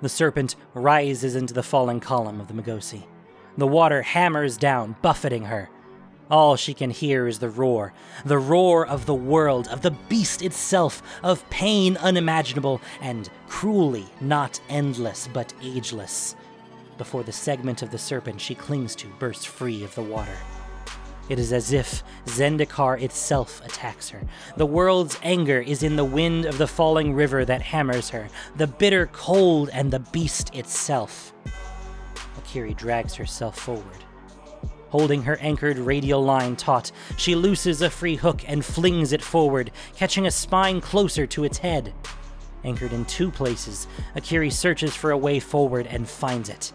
The 0.00 0.08
serpent 0.08 0.54
rises 0.74 1.34
into 1.34 1.52
the 1.52 1.64
falling 1.64 1.98
column 1.98 2.40
of 2.40 2.46
the 2.46 2.54
Magosi. 2.54 3.04
The 3.56 3.66
water 3.66 4.02
hammers 4.02 4.56
down, 4.56 4.94
buffeting 5.02 5.46
her. 5.46 5.68
All 6.30 6.54
she 6.54 6.72
can 6.72 6.90
hear 6.90 7.26
is 7.26 7.40
the 7.40 7.50
roar, 7.50 7.94
the 8.24 8.38
roar 8.38 8.86
of 8.86 9.06
the 9.06 9.14
world, 9.14 9.66
of 9.68 9.82
the 9.82 9.96
beast 10.08 10.40
itself, 10.42 11.02
of 11.24 11.48
pain 11.50 11.96
unimaginable 11.96 12.80
and 13.00 13.28
cruelly 13.48 14.06
not 14.20 14.60
endless 14.68 15.28
but 15.32 15.52
ageless. 15.62 16.36
Before 16.96 17.24
the 17.24 17.32
segment 17.32 17.82
of 17.82 17.90
the 17.90 17.98
serpent 17.98 18.40
she 18.40 18.54
clings 18.54 18.94
to 18.96 19.08
bursts 19.18 19.46
free 19.46 19.82
of 19.82 19.92
the 19.96 20.02
water. 20.02 20.36
It 21.28 21.38
is 21.38 21.52
as 21.52 21.72
if 21.72 22.02
Zendikar 22.26 23.00
itself 23.00 23.60
attacks 23.64 24.08
her. 24.10 24.22
The 24.56 24.66
world's 24.66 25.18
anger 25.22 25.60
is 25.60 25.82
in 25.82 25.96
the 25.96 26.04
wind 26.04 26.46
of 26.46 26.58
the 26.58 26.66
falling 26.66 27.14
river 27.14 27.44
that 27.44 27.60
hammers 27.60 28.10
her, 28.10 28.28
the 28.56 28.66
bitter 28.66 29.06
cold 29.12 29.68
and 29.72 29.90
the 29.90 30.00
beast 30.00 30.54
itself. 30.54 31.34
Akiri 32.38 32.74
drags 32.74 33.14
herself 33.14 33.58
forward. 33.58 34.04
Holding 34.88 35.22
her 35.24 35.36
anchored 35.40 35.76
radial 35.78 36.24
line 36.24 36.56
taut, 36.56 36.92
she 37.18 37.34
looses 37.34 37.82
a 37.82 37.90
free 37.90 38.16
hook 38.16 38.42
and 38.48 38.64
flings 38.64 39.12
it 39.12 39.22
forward, 39.22 39.70
catching 39.96 40.26
a 40.26 40.30
spine 40.30 40.80
closer 40.80 41.26
to 41.26 41.44
its 41.44 41.58
head. 41.58 41.92
Anchored 42.64 42.94
in 42.94 43.04
two 43.04 43.30
places, 43.30 43.86
Akiri 44.16 44.50
searches 44.50 44.96
for 44.96 45.10
a 45.10 45.18
way 45.18 45.40
forward 45.40 45.86
and 45.86 46.08
finds 46.08 46.48
it. 46.48 46.72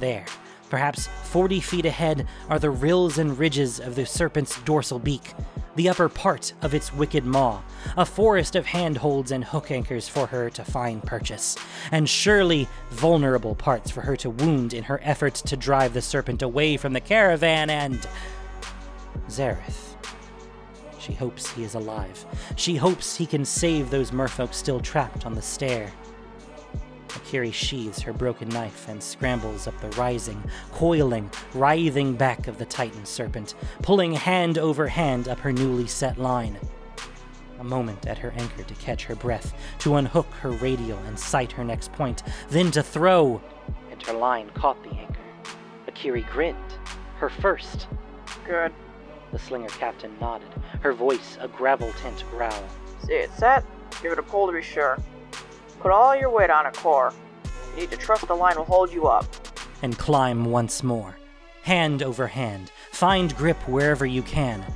There, 0.00 0.26
perhaps 0.68 1.08
40 1.24 1.60
feet 1.60 1.86
ahead, 1.86 2.26
are 2.48 2.58
the 2.58 2.70
rills 2.70 3.18
and 3.18 3.38
ridges 3.38 3.80
of 3.80 3.94
the 3.94 4.06
serpent's 4.06 4.60
dorsal 4.62 4.98
beak, 4.98 5.34
the 5.76 5.88
upper 5.88 6.08
part 6.08 6.52
of 6.62 6.74
its 6.74 6.92
wicked 6.92 7.24
maw, 7.24 7.62
a 7.96 8.04
forest 8.04 8.56
of 8.56 8.66
handholds 8.66 9.30
and 9.30 9.44
hook 9.44 9.70
anchors 9.70 10.08
for 10.08 10.26
her 10.26 10.50
to 10.50 10.64
find 10.64 11.02
purchase, 11.02 11.56
and 11.92 12.08
surely 12.08 12.68
vulnerable 12.90 13.54
parts 13.54 13.90
for 13.90 14.00
her 14.00 14.16
to 14.16 14.30
wound 14.30 14.72
in 14.74 14.84
her 14.84 15.00
efforts 15.02 15.42
to 15.42 15.56
drive 15.56 15.92
the 15.92 16.02
serpent 16.02 16.42
away 16.42 16.76
from 16.76 16.92
the 16.92 17.00
caravan 17.00 17.70
and. 17.70 18.06
Zareth. 19.28 19.96
She 20.98 21.12
hopes 21.12 21.50
he 21.52 21.62
is 21.62 21.74
alive. 21.74 22.24
She 22.56 22.74
hopes 22.74 23.16
he 23.16 23.26
can 23.26 23.44
save 23.44 23.90
those 23.90 24.10
merfolk 24.10 24.52
still 24.52 24.80
trapped 24.80 25.24
on 25.24 25.34
the 25.34 25.42
stair. 25.42 25.92
Akiri 27.16 27.52
sheathes 27.52 28.00
her 28.02 28.12
broken 28.12 28.48
knife 28.50 28.88
and 28.88 29.02
scrambles 29.02 29.66
up 29.66 29.78
the 29.80 29.88
rising, 29.90 30.42
coiling, 30.72 31.30
writhing 31.54 32.14
back 32.14 32.46
of 32.46 32.58
the 32.58 32.64
Titan 32.64 33.04
serpent, 33.04 33.54
pulling 33.82 34.12
hand 34.12 34.58
over 34.58 34.86
hand 34.86 35.28
up 35.28 35.40
her 35.40 35.52
newly 35.52 35.86
set 35.86 36.18
line. 36.18 36.58
A 37.58 37.64
moment 37.64 38.06
at 38.06 38.18
her 38.18 38.32
anchor 38.36 38.62
to 38.62 38.74
catch 38.74 39.04
her 39.04 39.16
breath, 39.16 39.54
to 39.78 39.96
unhook 39.96 40.30
her 40.40 40.50
radial 40.50 40.98
and 41.06 41.18
sight 41.18 41.52
her 41.52 41.64
next 41.64 41.92
point, 41.92 42.22
then 42.50 42.70
to 42.72 42.82
throw. 42.82 43.40
And 43.90 44.02
her 44.02 44.12
line 44.12 44.50
caught 44.50 44.82
the 44.82 44.90
anchor. 44.90 45.20
Akiri 45.88 46.28
grinned. 46.30 46.58
Her 47.16 47.30
first. 47.30 47.86
Good. 48.46 48.72
The 49.32 49.38
slinger 49.38 49.68
captain 49.70 50.16
nodded, 50.20 50.48
her 50.80 50.92
voice 50.92 51.38
a 51.40 51.48
gravel 51.48 51.92
tint 52.02 52.24
growl. 52.30 52.64
See 53.04 53.14
it 53.14 53.30
set, 53.32 53.64
give 54.02 54.12
it 54.12 54.18
a 54.18 54.22
pull 54.22 54.46
to 54.46 54.52
be 54.52 54.62
sure. 54.62 54.98
Put 55.86 55.92
all 55.92 56.16
your 56.16 56.30
weight 56.30 56.50
on 56.50 56.66
a 56.66 56.72
core. 56.72 57.12
You 57.76 57.82
need 57.82 57.92
to 57.92 57.96
trust 57.96 58.26
the 58.26 58.34
line 58.34 58.56
will 58.56 58.64
hold 58.64 58.92
you 58.92 59.06
up. 59.06 59.24
and 59.82 59.96
climb 59.96 60.44
once 60.44 60.82
more. 60.82 61.16
Hand 61.62 62.02
over 62.02 62.26
hand, 62.26 62.72
find 62.90 63.36
grip 63.36 63.56
wherever 63.68 64.04
you 64.04 64.22
can. 64.22 64.66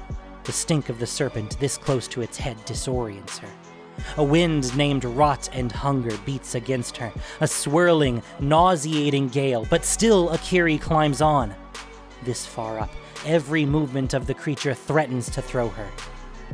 The 0.44 0.52
stink 0.52 0.88
of 0.88 1.00
the 1.00 1.08
serpent 1.08 1.58
this 1.58 1.76
close 1.76 2.06
to 2.06 2.22
its 2.22 2.38
head 2.38 2.58
disorients 2.64 3.38
her. 3.38 3.48
A 4.18 4.22
wind 4.22 4.76
named 4.76 5.04
Rot 5.04 5.50
and 5.52 5.72
Hunger 5.72 6.16
beats 6.18 6.54
against 6.54 6.96
her, 6.98 7.12
a 7.40 7.48
swirling, 7.48 8.22
nauseating 8.38 9.30
gale, 9.30 9.66
but 9.68 9.84
still 9.84 10.28
Akiri 10.28 10.80
climbs 10.80 11.20
on. 11.20 11.52
This 12.22 12.46
far 12.46 12.78
up, 12.78 12.92
every 13.26 13.64
movement 13.64 14.14
of 14.14 14.28
the 14.28 14.34
creature 14.34 14.74
threatens 14.74 15.28
to 15.30 15.42
throw 15.42 15.70
her. 15.70 15.88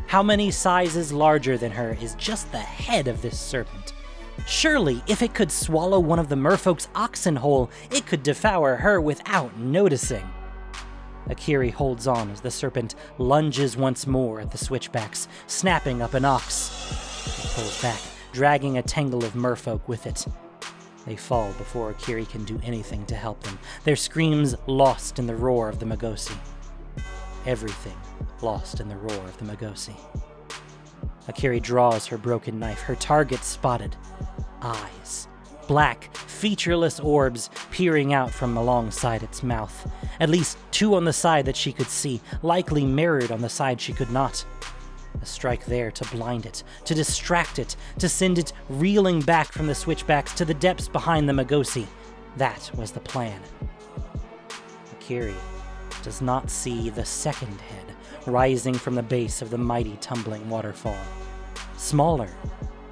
How 0.06 0.22
many 0.22 0.50
sizes 0.50 1.12
larger 1.12 1.58
than 1.58 1.72
her 1.72 1.98
is 2.00 2.14
just 2.14 2.50
the 2.52 2.58
head 2.58 3.06
of 3.06 3.20
this 3.20 3.38
serpent? 3.38 3.92
Surely, 4.44 5.02
if 5.06 5.22
it 5.22 5.34
could 5.34 5.50
swallow 5.50 5.98
one 5.98 6.18
of 6.18 6.28
the 6.28 6.36
merfolk's 6.36 6.88
oxen 6.94 7.36
whole, 7.36 7.70
it 7.90 8.06
could 8.06 8.22
devour 8.22 8.76
her 8.76 9.00
without 9.00 9.56
noticing. 9.58 10.28
Akiri 11.28 11.72
holds 11.72 12.06
on 12.06 12.30
as 12.30 12.40
the 12.40 12.50
serpent 12.50 12.94
lunges 13.18 13.76
once 13.76 14.06
more 14.06 14.40
at 14.40 14.50
the 14.50 14.58
switchbacks, 14.58 15.26
snapping 15.46 16.00
up 16.00 16.14
an 16.14 16.24
ox. 16.24 16.70
It 17.44 17.50
pulls 17.54 17.82
back, 17.82 18.00
dragging 18.32 18.78
a 18.78 18.82
tangle 18.82 19.24
of 19.24 19.32
merfolk 19.32 19.80
with 19.88 20.06
it. 20.06 20.24
They 21.06 21.16
fall 21.16 21.52
before 21.52 21.92
Akiri 21.92 22.28
can 22.28 22.44
do 22.44 22.60
anything 22.62 23.06
to 23.06 23.14
help 23.14 23.42
them, 23.42 23.58
their 23.84 23.96
screams 23.96 24.54
lost 24.66 25.18
in 25.18 25.26
the 25.26 25.36
roar 25.36 25.68
of 25.68 25.78
the 25.78 25.86
Magosi. 25.86 26.36
Everything 27.46 27.96
lost 28.42 28.80
in 28.80 28.88
the 28.88 28.96
roar 28.96 29.24
of 29.24 29.36
the 29.38 29.44
Magosi. 29.44 29.96
Akiri 31.28 31.60
draws 31.60 32.06
her 32.06 32.18
broken 32.18 32.58
knife, 32.58 32.82
her 32.82 32.94
target 32.94 33.42
spotted. 33.42 33.96
Eyes. 34.62 35.28
Black, 35.66 36.14
featureless 36.16 37.00
orbs 37.00 37.50
peering 37.72 38.14
out 38.14 38.30
from 38.30 38.56
alongside 38.56 39.22
its 39.24 39.42
mouth. 39.42 39.90
At 40.20 40.30
least 40.30 40.58
two 40.70 40.94
on 40.94 41.04
the 41.04 41.12
side 41.12 41.44
that 41.46 41.56
she 41.56 41.72
could 41.72 41.88
see, 41.88 42.20
likely 42.42 42.84
mirrored 42.84 43.32
on 43.32 43.40
the 43.40 43.48
side 43.48 43.80
she 43.80 43.92
could 43.92 44.10
not. 44.10 44.44
A 45.20 45.26
strike 45.26 45.64
there 45.64 45.90
to 45.90 46.04
blind 46.14 46.46
it, 46.46 46.62
to 46.84 46.94
distract 46.94 47.58
it, 47.58 47.74
to 47.98 48.08
send 48.08 48.38
it 48.38 48.52
reeling 48.68 49.20
back 49.20 49.50
from 49.50 49.66
the 49.66 49.74
switchbacks 49.74 50.34
to 50.34 50.44
the 50.44 50.54
depths 50.54 50.88
behind 50.88 51.28
the 51.28 51.32
Magosi. 51.32 51.86
That 52.36 52.70
was 52.76 52.92
the 52.92 53.00
plan. 53.00 53.40
Akiri 55.00 55.34
does 56.02 56.20
not 56.20 56.50
see 56.50 56.90
the 56.90 57.04
second 57.04 57.60
head 57.60 57.95
rising 58.26 58.74
from 58.74 58.94
the 58.94 59.02
base 59.02 59.42
of 59.42 59.50
the 59.50 59.58
mighty 59.58 59.96
tumbling 60.00 60.48
waterfall. 60.48 60.96
Smaller, 61.76 62.30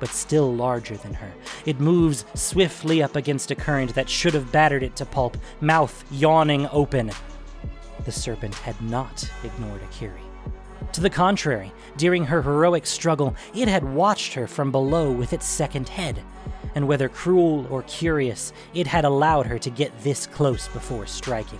but 0.01 0.09
still 0.11 0.55
larger 0.55 0.97
than 0.97 1.15
her. 1.15 1.33
It 1.65 1.81
moves 1.81 2.25
swiftly 2.35 3.03
up 3.03 3.17
against 3.17 3.51
a 3.51 3.55
current 3.55 3.95
that 3.95 4.09
should 4.09 4.35
have 4.35 4.53
battered 4.53 4.83
it 4.83 4.97
to 4.97 5.07
pulp, 5.07 5.37
mouth 5.61 6.05
yawning 6.11 6.69
open. 6.73 7.11
The 8.05 8.13
serpent 8.13 8.55
had 8.57 8.81
not 8.83 9.31
ignored 9.43 9.81
Akiri. 9.83 10.21
To 10.93 11.01
the 11.01 11.11
contrary, 11.11 11.73
during 11.97 12.25
her 12.27 12.43
heroic 12.43 12.87
struggle, 12.87 13.35
it 13.55 13.67
had 13.67 13.95
watched 13.95 14.35
her 14.35 14.47
from 14.47 14.71
below 14.71 15.11
with 15.11 15.33
its 15.33 15.47
second 15.47 15.89
head, 15.89 16.23
and 16.75 16.87
whether 16.87 17.09
cruel 17.09 17.67
or 17.71 17.83
curious, 17.83 18.53
it 18.75 18.87
had 18.87 19.05
allowed 19.05 19.47
her 19.47 19.59
to 19.59 19.71
get 19.71 19.99
this 20.03 20.27
close 20.27 20.69
before 20.69 21.07
striking. 21.07 21.59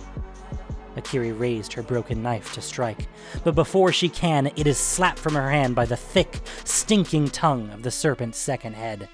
Akiri 0.95 1.37
raised 1.37 1.73
her 1.73 1.83
broken 1.83 2.23
knife 2.23 2.53
to 2.53 2.61
strike, 2.61 3.07
but 3.43 3.55
before 3.55 3.91
she 3.91 4.09
can, 4.09 4.47
it 4.55 4.67
is 4.67 4.77
slapped 4.77 5.19
from 5.19 5.33
her 5.33 5.49
hand 5.49 5.75
by 5.75 5.85
the 5.85 5.97
thick, 5.97 6.41
stinking 6.63 7.29
tongue 7.29 7.69
of 7.71 7.83
the 7.83 7.91
serpent's 7.91 8.37
second 8.37 8.75
head. 8.75 9.09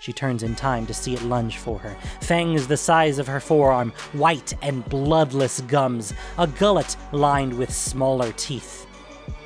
She 0.00 0.12
turns 0.12 0.44
in 0.44 0.54
time 0.54 0.86
to 0.86 0.94
see 0.94 1.14
it 1.14 1.22
lunge 1.22 1.56
for 1.56 1.78
her, 1.80 1.96
fangs 2.20 2.68
the 2.68 2.76
size 2.76 3.18
of 3.18 3.26
her 3.26 3.40
forearm, 3.40 3.92
white 4.12 4.54
and 4.62 4.84
bloodless 4.88 5.60
gums, 5.62 6.14
a 6.38 6.46
gullet 6.46 6.96
lined 7.12 7.52
with 7.52 7.72
smaller 7.72 8.32
teeth, 8.32 8.86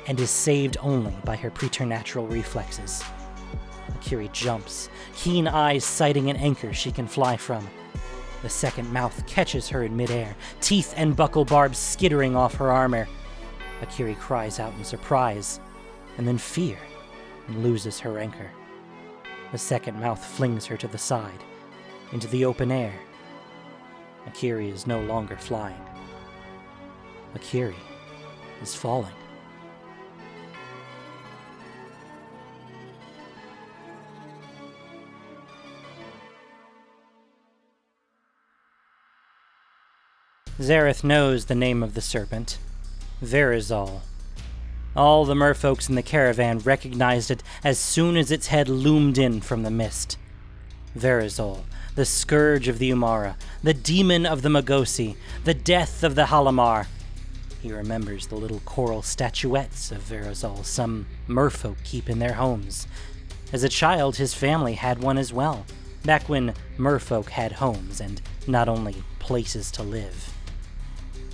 and 0.07 0.19
is 0.19 0.29
saved 0.29 0.77
only 0.79 1.15
by 1.25 1.35
her 1.35 1.49
preternatural 1.49 2.27
reflexes. 2.27 3.03
Akiri 3.93 4.31
jumps, 4.31 4.89
keen 5.15 5.47
eyes 5.47 5.83
sighting 5.83 6.29
an 6.29 6.37
anchor 6.37 6.71
she 6.71 6.91
can 6.91 7.07
fly 7.07 7.35
from. 7.35 7.67
The 8.43 8.49
second 8.49 8.91
mouth 8.91 9.25
catches 9.25 9.69
her 9.69 9.83
in 9.83 9.95
midair, 9.95 10.35
teeth 10.59 10.93
and 10.97 11.15
buckle 11.15 11.45
barbs 11.45 11.77
skittering 11.77 12.35
off 12.35 12.55
her 12.55 12.73
armor. 12.73 13.07
Akiri 13.81 14.19
cries 14.19 14.59
out 14.59 14.73
in 14.73 14.83
surprise, 14.83 15.61
and 16.17 16.27
then 16.27 16.37
fear, 16.37 16.77
and 17.47 17.63
loses 17.63 18.01
her 18.01 18.19
anchor. 18.19 18.51
The 19.53 19.57
second 19.57 19.97
mouth 19.97 20.23
flings 20.23 20.65
her 20.65 20.75
to 20.75 20.89
the 20.89 20.97
side, 20.97 21.41
into 22.11 22.27
the 22.27 22.43
open 22.43 22.69
air. 22.69 22.93
Akiri 24.27 24.73
is 24.73 24.85
no 24.85 24.99
longer 24.99 25.37
flying. 25.37 25.81
Akiri 27.35 27.79
is 28.61 28.75
falling. 28.75 29.22
Zareth 40.59 41.03
knows 41.03 41.45
the 41.45 41.55
name 41.55 41.81
of 41.81 41.95
the 41.95 42.01
serpent 42.01 42.59
Verazol. 43.23 44.01
All 44.95 45.25
the 45.25 45.33
merfolks 45.33 45.89
in 45.89 45.95
the 45.95 46.03
caravan 46.03 46.59
recognized 46.59 47.31
it 47.31 47.41
as 47.63 47.79
soon 47.79 48.15
as 48.15 48.29
its 48.29 48.47
head 48.47 48.69
loomed 48.69 49.17
in 49.17 49.41
from 49.41 49.63
the 49.63 49.71
mist. 49.71 50.15
Verazol, 50.95 51.61
the 51.95 52.05
scourge 52.05 52.67
of 52.67 52.77
the 52.77 52.91
Umara, 52.91 53.35
the 53.63 53.73
demon 53.73 54.27
of 54.27 54.43
the 54.43 54.49
Magosi, 54.49 55.15
the 55.43 55.55
death 55.55 56.03
of 56.03 56.13
the 56.13 56.25
Halimar. 56.25 56.85
He 57.59 57.73
remembers 57.73 58.27
the 58.27 58.35
little 58.35 58.59
coral 58.59 59.01
statuettes 59.01 59.91
of 59.91 60.03
Verazol 60.03 60.63
some 60.63 61.07
merfolk 61.27 61.77
keep 61.83 62.07
in 62.07 62.19
their 62.19 62.33
homes. 62.33 62.85
As 63.51 63.63
a 63.63 63.69
child, 63.69 64.17
his 64.17 64.35
family 64.35 64.75
had 64.75 65.01
one 65.01 65.17
as 65.17 65.33
well, 65.33 65.65
back 66.05 66.29
when 66.29 66.53
merfolk 66.77 67.29
had 67.29 67.53
homes 67.53 67.99
and 67.99 68.21
not 68.45 68.69
only 68.69 69.01
places 69.17 69.71
to 69.71 69.81
live. 69.81 70.29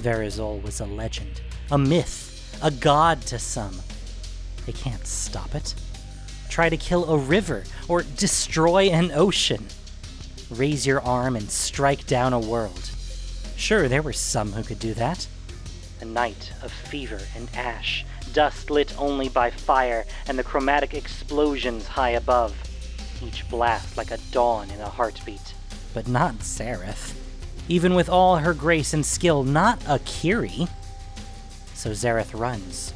Verazol 0.02 0.62
was 0.64 0.80
a 0.80 0.86
legend, 0.86 1.42
a 1.72 1.78
myth, 1.78 2.58
a 2.64 2.72
god 2.72 3.22
to 3.24 3.38
some. 3.38 3.82
They 4.66 4.72
can't 4.72 5.06
stop 5.06 5.56
it. 5.56 5.76
Try 6.50 6.70
to 6.70 6.78
kill 6.78 7.10
a 7.10 7.18
river 7.18 7.64
or 7.88 8.04
destroy 8.04 8.90
an 8.90 9.12
ocean. 9.12 9.68
Raise 10.50 10.88
your 10.88 11.02
arm 11.02 11.36
and 11.36 11.50
strike 11.52 12.08
down 12.08 12.34
a 12.34 12.40
world. 12.40 12.90
Sure, 13.56 13.88
there 13.88 14.02
were 14.02 14.14
some 14.14 14.54
who 14.54 14.64
could 14.64 14.80
do 14.80 14.94
that. 14.94 15.28
A 16.02 16.06
night 16.06 16.54
of 16.64 16.72
fever 16.72 17.20
and 17.36 17.50
ash, 17.54 18.06
dust 18.34 18.70
lit 18.70 18.98
only 18.98 19.28
by 19.28 19.52
fire 19.52 20.06
and 20.28 20.40
the 20.40 20.44
chromatic 20.44 20.94
explosions 20.94 21.86
high 21.88 22.12
above. 22.12 22.56
Each 23.22 23.48
blast 23.50 23.98
like 23.98 24.12
a 24.12 24.18
dawn 24.32 24.72
in 24.72 24.80
a 24.80 24.88
heartbeat. 24.88 25.54
But 25.94 26.08
not 26.08 26.36
Zareth. 26.40 27.19
Even 27.70 27.94
with 27.94 28.10
all 28.10 28.38
her 28.38 28.54
grace 28.54 28.94
and 28.94 29.06
skill, 29.06 29.44
not 29.44 29.82
a 29.84 30.00
Akiri. 30.00 30.68
So 31.76 31.92
Zareth 31.92 32.38
runs. 32.38 32.94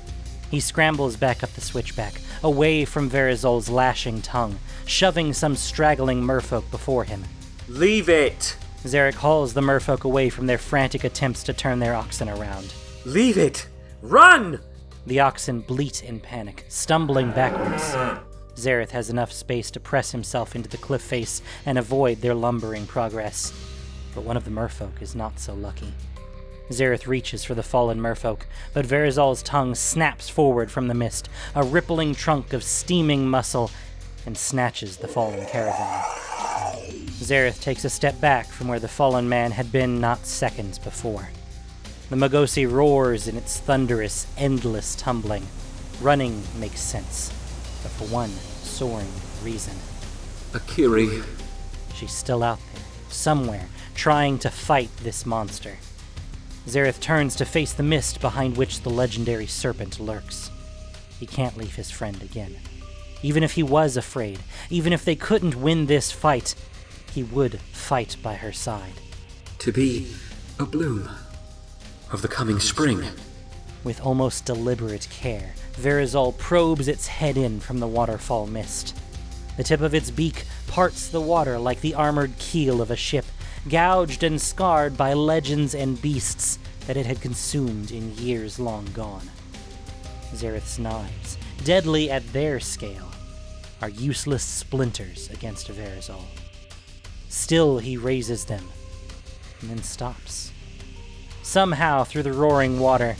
He 0.50 0.60
scrambles 0.60 1.16
back 1.16 1.44
up 1.44 1.54
the 1.54 1.62
switchback, 1.62 2.20
away 2.44 2.84
from 2.84 3.10
Verazol's 3.10 3.70
lashing 3.70 4.22
tongue, 4.22 4.58
shoving 4.86 5.32
some 5.32 5.56
straggling 5.56 6.22
merfolk 6.22 6.70
before 6.72 7.04
him. 7.04 7.24
Leave 7.68 8.10
it! 8.10 8.58
Zareth 8.84 9.16
hauls 9.16 9.54
the 9.54 9.62
merfolk 9.62 10.04
away 10.04 10.30
from 10.30 10.48
their 10.48 10.58
frantic 10.58 11.04
attempts 11.04 11.44
to 11.44 11.54
turn 11.54 11.80
their 11.80 11.96
oxen 11.96 12.28
around. 12.28 12.74
Leave 13.06 13.38
it! 13.38 13.68
Run! 14.02 14.60
The 15.06 15.22
oxen 15.22 15.62
bleat 15.62 16.04
in 16.04 16.20
panic, 16.20 16.66
stumbling 16.68 17.32
backwards. 17.32 17.96
Zareth 18.56 18.92
has 18.92 19.10
enough 19.10 19.32
space 19.32 19.72
to 19.72 19.80
press 19.80 20.12
himself 20.12 20.56
into 20.56 20.70
the 20.70 20.78
cliff 20.78 21.02
face 21.02 21.42
and 21.66 21.78
avoid 21.78 22.22
their 22.22 22.36
lumbering 22.36 22.86
progress. 22.86 23.54
But 24.16 24.24
one 24.24 24.38
of 24.38 24.46
the 24.46 24.52
merfolk 24.52 25.02
is 25.02 25.16
not 25.16 25.40
so 25.40 25.54
lucky. 25.54 25.94
Zareth 26.70 27.08
reaches 27.08 27.44
for 27.44 27.56
the 27.56 27.64
fallen 27.64 28.00
merfolk, 28.00 28.42
but 28.74 28.86
Verazol's 28.86 29.44
tongue 29.44 29.76
snaps 29.76 30.30
forward 30.30 30.72
from 30.72 30.88
the 30.88 30.94
mist, 30.94 31.30
a 31.56 31.64
rippling 31.64 32.16
trunk 32.16 32.54
of 32.54 32.64
steaming 32.64 33.28
muscle, 33.28 33.70
and 34.26 34.38
snatches 34.38 34.98
the 34.98 35.08
fallen 35.08 35.46
caravan. 35.46 36.04
Zareth 37.20 37.62
takes 37.62 37.86
a 37.86 37.90
step 37.90 38.20
back 38.20 38.48
from 38.48 38.68
where 38.68 38.80
the 38.80 38.88
fallen 38.88 39.28
man 39.30 39.52
had 39.52 39.72
been 39.72 40.00
not 40.00 40.26
seconds 40.26 40.80
before. 40.80 41.30
The 42.10 42.16
Magosi 42.16 42.70
roars 42.70 43.28
in 43.28 43.38
its 43.38 43.60
thunderous, 43.60 44.28
endless 44.38 44.96
tumbling. 44.96 45.48
Running 46.02 46.44
makes 46.60 46.82
sense, 46.82 47.30
but 47.82 47.92
for 47.92 48.06
one 48.06 48.30
soaring 48.30 49.12
reason. 49.44 49.76
Akiri. 50.52 51.24
She's 51.96 52.12
still 52.12 52.44
out 52.44 52.60
there, 52.74 52.84
somewhere, 53.14 53.68
trying 53.96 54.38
to 54.40 54.50
fight 54.50 54.90
this 54.98 55.26
monster. 55.26 55.78
Zareth 56.68 57.00
turns 57.00 57.36
to 57.36 57.46
face 57.46 57.74
the 57.74 57.84
mist 57.84 58.22
behind 58.22 58.58
which 58.58 58.82
the 58.82 58.90
legendary 58.90 59.48
serpent 59.48 60.00
lurks. 60.00 60.50
He 61.20 61.26
can't 61.26 61.58
leave 61.58 61.76
his 61.76 61.92
friend 61.92 62.22
again. 62.22 62.58
Even 63.22 63.44
if 63.44 63.54
he 63.54 63.64
was 63.64 63.96
afraid, 63.96 64.40
even 64.70 64.92
if 64.94 65.06
they 65.06 65.16
couldn't 65.16 65.56
win 65.56 65.86
this 65.86 66.12
fight, 66.12 66.56
he 67.14 67.24
would 67.24 67.60
fight 67.72 68.18
by 68.22 68.36
her 68.36 68.52
side. 68.52 68.94
To 69.60 69.72
be 69.72 70.14
a 70.60 70.66
bloom 70.66 71.10
of 72.12 72.22
the 72.22 72.28
coming 72.28 72.60
spring. 72.60 73.04
With 73.84 74.02
almost 74.02 74.46
deliberate 74.46 75.08
care, 75.10 75.54
Verazol 75.74 76.38
probes 76.38 76.88
its 76.88 77.08
head 77.08 77.38
in 77.38 77.60
from 77.60 77.80
the 77.80 77.88
waterfall 77.88 78.48
mist. 78.48 78.96
The 79.58 79.64
tip 79.64 79.82
of 79.82 79.94
its 79.94 80.10
beak 80.10 80.46
parts 80.68 81.08
the 81.08 81.22
water 81.22 81.60
like 81.60 81.82
the 81.82 81.94
armored 81.94 82.38
keel 82.40 82.82
of 82.82 82.92
a 82.92 82.96
ship, 82.96 83.26
gouged 83.70 84.24
and 84.24 84.42
scarred 84.42 84.98
by 84.98 85.14
legends 85.14 85.76
and 85.76 86.02
beasts 86.02 86.60
that 86.88 86.98
it 86.98 87.06
had 87.06 87.22
consumed 87.22 87.92
in 87.92 88.18
years 88.18 88.60
long 88.60 88.86
gone. 88.94 89.30
Zareth's 90.36 90.80
knives, 90.80 91.38
deadly 91.64 92.10
at 92.10 92.34
their 92.34 92.60
scale, 92.60 93.12
are 93.82 93.90
useless 93.90 94.44
splinters 94.44 95.30
against 95.30 95.68
Verazol. 95.68 96.24
Still, 97.30 97.80
he 97.80 97.98
raises 97.98 98.46
them, 98.46 98.68
and 99.62 99.70
then 99.70 99.84
stops. 99.84 100.52
Somehow, 101.42 102.04
through 102.04 102.24
the 102.24 102.34
roaring 102.34 102.80
water, 102.80 103.16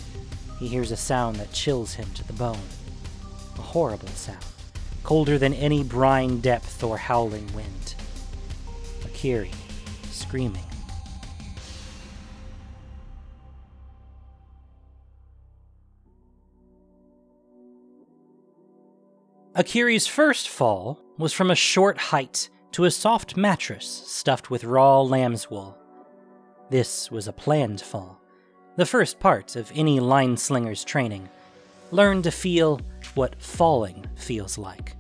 he 0.60 0.68
hears 0.68 0.92
a 0.92 0.98
sound 0.98 1.36
that 1.38 1.52
chills 1.52 1.94
him 1.94 2.08
to 2.16 2.26
the 2.26 2.34
bone. 2.34 2.58
A 3.58 3.62
horrible 3.62 4.08
sound, 4.10 4.44
colder 5.04 5.38
than 5.38 5.54
any 5.54 5.84
brine 5.84 6.40
depth 6.40 6.84
or 6.84 6.98
howling 6.98 7.54
wind. 7.54 7.96
Akiri 9.02 9.52
screaming. 10.10 10.66
Akiri's 19.56 20.08
first 20.08 20.50
fall 20.50 21.00
was 21.20 21.32
from 21.32 21.52
a 21.52 21.56
short 21.56 21.98
height 21.98 22.50
to 22.72 22.86
a 22.86 22.92
soft 22.92 23.38
mattress 23.38 23.86
stuffed 23.86 24.50
with 24.50 24.64
raw 24.64 25.02
lamb's 25.02 25.52
wool. 25.52 25.78
This 26.72 27.12
was 27.12 27.28
a 27.28 27.34
planned 27.34 27.80
fall, 27.80 28.20
the 28.78 28.86
first 28.88 29.20
part 29.20 29.56
of 29.56 29.72
any 29.76 30.00
line 30.00 30.38
slinger's 30.38 30.84
training. 30.84 31.30
Learn 31.92 32.24
to 32.24 32.32
feel 32.32 32.82
what 33.16 33.42
falling 33.42 34.06
feels 34.16 34.58
like. 34.58 34.96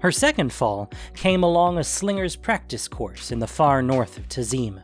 Her 0.00 0.12
second 0.12 0.52
fall 0.52 0.90
came 1.14 1.42
along 1.42 1.78
a 1.78 1.84
slinger's 1.84 2.36
practice 2.36 2.86
course 2.86 3.32
in 3.32 3.38
the 3.38 3.46
far 3.46 3.82
north 3.82 4.18
of 4.18 4.28
Tazeem. 4.28 4.82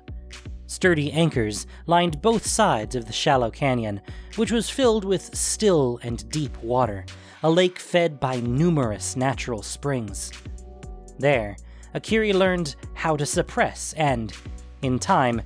Sturdy 0.66 1.12
anchors 1.12 1.66
lined 1.86 2.22
both 2.22 2.46
sides 2.46 2.94
of 2.94 3.04
the 3.04 3.12
shallow 3.12 3.50
canyon, 3.50 4.00
which 4.36 4.50
was 4.50 4.70
filled 4.70 5.04
with 5.04 5.36
still 5.36 6.00
and 6.02 6.28
deep 6.30 6.56
water, 6.62 7.04
a 7.42 7.50
lake 7.50 7.78
fed 7.78 8.18
by 8.18 8.40
numerous 8.40 9.14
natural 9.14 9.62
springs. 9.62 10.32
There, 11.18 11.56
Akiri 11.94 12.32
learned 12.32 12.74
how 12.94 13.16
to 13.16 13.26
suppress 13.26 13.92
and, 13.98 14.32
in 14.80 14.98
time, 14.98 15.42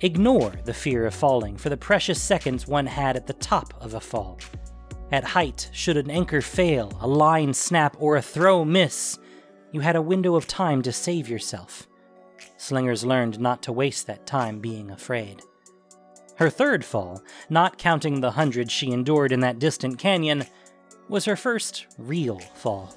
ignore 0.00 0.52
the 0.64 0.72
fear 0.72 1.06
of 1.06 1.14
falling 1.14 1.58
for 1.58 1.68
the 1.68 1.76
precious 1.76 2.20
seconds 2.20 2.66
one 2.66 2.86
had 2.86 3.16
at 3.16 3.26
the 3.26 3.34
top 3.34 3.74
of 3.82 3.94
a 3.94 4.00
fall. 4.00 4.40
At 5.12 5.24
height, 5.24 5.68
should 5.72 5.96
an 5.96 6.10
anchor 6.10 6.40
fail, 6.40 6.96
a 7.00 7.08
line 7.08 7.52
snap, 7.52 7.96
or 7.98 8.16
a 8.16 8.22
throw 8.22 8.64
miss, 8.64 9.18
you 9.72 9.80
had 9.80 9.96
a 9.96 10.02
window 10.02 10.36
of 10.36 10.46
time 10.46 10.82
to 10.82 10.92
save 10.92 11.28
yourself. 11.28 11.88
Slingers 12.56 13.04
learned 13.04 13.40
not 13.40 13.62
to 13.62 13.72
waste 13.72 14.06
that 14.06 14.26
time 14.26 14.60
being 14.60 14.90
afraid. 14.90 15.42
Her 16.36 16.48
third 16.48 16.84
fall, 16.84 17.22
not 17.48 17.76
counting 17.76 18.20
the 18.20 18.30
hundred 18.30 18.70
she 18.70 18.92
endured 18.92 19.32
in 19.32 19.40
that 19.40 19.58
distant 19.58 19.98
canyon, 19.98 20.44
was 21.08 21.24
her 21.24 21.36
first 21.36 21.86
real 21.98 22.38
fall. 22.54 22.94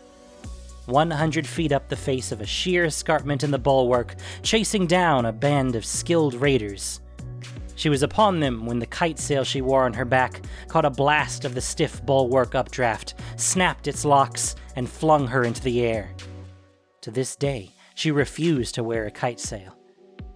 100 0.86 1.48
feet 1.48 1.72
up 1.72 1.90
the 1.90 1.96
face 1.96 2.32
of 2.32 2.42
a 2.42 2.46
sheer 2.46 2.86
escarpment 2.86 3.44
in 3.44 3.52
the 3.52 3.58
bulwark, 3.58 4.16
chasing 4.44 4.86
down 4.86 5.26
a 5.26 5.32
band 5.32 5.76
of 5.76 5.86
skilled 5.86 6.36
raiders. 6.36 7.00
She 7.76 7.90
was 7.90 8.04
upon 8.04 8.40
them 8.40 8.66
when 8.66 8.80
the 8.80 8.86
kite 8.86 9.20
sail 9.20 9.44
she 9.44 9.62
wore 9.62 9.84
on 9.84 9.94
her 9.94 10.06
back 10.06 10.42
caught 10.68 10.86
a 10.86 10.90
blast 10.90 11.46
of 11.46 11.56
the 11.56 11.62
stiff 11.62 12.04
bulwark 12.06 12.56
updraft, 12.56 13.16
snapped 13.36 13.88
its 13.88 14.06
locks, 14.06 14.56
and 14.76 14.90
flung 14.90 15.28
her 15.28 15.44
into 15.44 15.62
the 15.62 15.82
air. 15.82 16.12
To 17.02 17.12
this 17.12 17.36
day, 17.36 17.72
she 17.96 18.12
refused 18.12 18.76
to 18.76 18.84
wear 18.84 19.06
a 19.06 19.12
kite 19.12 19.40
sail. 19.40 19.78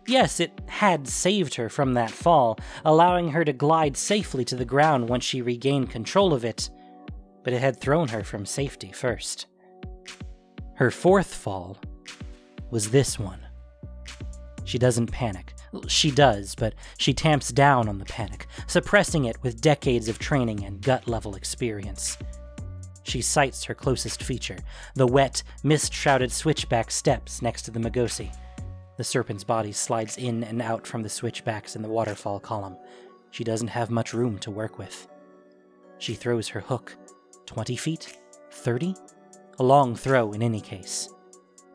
Yes, 0.07 0.39
it 0.39 0.51
had 0.67 1.07
saved 1.07 1.55
her 1.55 1.69
from 1.69 1.93
that 1.93 2.11
fall, 2.11 2.57
allowing 2.85 3.29
her 3.31 3.43
to 3.43 3.53
glide 3.53 3.97
safely 3.97 4.45
to 4.45 4.55
the 4.55 4.65
ground 4.65 5.09
once 5.09 5.25
she 5.25 5.41
regained 5.41 5.89
control 5.89 6.33
of 6.33 6.45
it, 6.45 6.69
but 7.43 7.53
it 7.53 7.59
had 7.59 7.79
thrown 7.79 8.07
her 8.09 8.23
from 8.23 8.45
safety 8.45 8.91
first. 8.91 9.47
Her 10.75 10.91
fourth 10.91 11.33
fall 11.33 11.77
was 12.69 12.91
this 12.91 13.19
one. 13.19 13.39
She 14.63 14.77
doesn't 14.77 15.11
panic. 15.11 15.53
She 15.87 16.11
does, 16.11 16.55
but 16.55 16.73
she 16.97 17.13
tamps 17.13 17.49
down 17.49 17.89
on 17.89 17.99
the 17.99 18.05
panic, 18.05 18.47
suppressing 18.67 19.25
it 19.25 19.41
with 19.43 19.61
decades 19.61 20.07
of 20.07 20.19
training 20.19 20.63
and 20.63 20.81
gut 20.81 21.07
level 21.07 21.35
experience. 21.35 22.17
She 23.03 23.21
sights 23.21 23.63
her 23.63 23.73
closest 23.73 24.21
feature 24.21 24.57
the 24.95 25.07
wet, 25.07 25.43
mist 25.63 25.93
shrouded 25.93 26.31
switchback 26.31 26.91
steps 26.91 27.41
next 27.41 27.63
to 27.63 27.71
the 27.71 27.79
Magosi. 27.79 28.33
The 28.97 29.03
serpent's 29.03 29.43
body 29.43 29.71
slides 29.71 30.17
in 30.17 30.43
and 30.43 30.61
out 30.61 30.87
from 30.87 31.03
the 31.03 31.09
switchbacks 31.09 31.75
in 31.75 31.81
the 31.81 31.89
waterfall 31.89 32.39
column. 32.39 32.77
She 33.31 33.43
doesn't 33.43 33.67
have 33.69 33.89
much 33.89 34.13
room 34.13 34.39
to 34.39 34.51
work 34.51 34.77
with. 34.77 35.07
She 35.99 36.15
throws 36.15 36.47
her 36.49 36.61
hook, 36.61 36.95
20 37.45 37.75
feet? 37.75 38.17
30? 38.51 38.95
A 39.59 39.63
long 39.63 39.95
throw 39.95 40.33
in 40.33 40.41
any 40.41 40.61
case. 40.61 41.09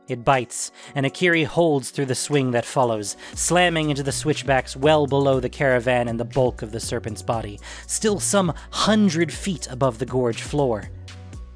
It 0.08 0.24
bites, 0.24 0.72
and 0.94 1.06
Akiri 1.06 1.46
holds 1.46 1.90
through 1.90 2.06
the 2.06 2.14
swing 2.14 2.50
that 2.50 2.64
follows, 2.64 3.16
slamming 3.34 3.90
into 3.90 4.02
the 4.02 4.10
switchbacks 4.12 4.76
well 4.76 5.06
below 5.06 5.38
the 5.38 5.48
caravan 5.48 6.08
and 6.08 6.18
the 6.18 6.24
bulk 6.24 6.62
of 6.62 6.72
the 6.72 6.80
serpent's 6.80 7.22
body, 7.22 7.60
still 7.86 8.18
some 8.18 8.52
hundred 8.70 9.32
feet 9.32 9.68
above 9.70 9.98
the 9.98 10.06
gorge 10.06 10.42
floor. 10.42 10.90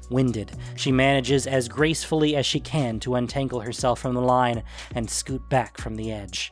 Winded, 0.09 0.53
she 0.77 0.91
manages 0.91 1.45
as 1.45 1.67
gracefully 1.67 2.37
as 2.37 2.45
she 2.45 2.61
can 2.61 2.99
to 3.01 3.15
untangle 3.15 3.59
herself 3.59 3.99
from 3.99 4.13
the 4.13 4.21
line 4.21 4.63
and 4.95 5.09
scoot 5.09 5.47
back 5.49 5.77
from 5.77 5.95
the 5.95 6.13
edge. 6.13 6.51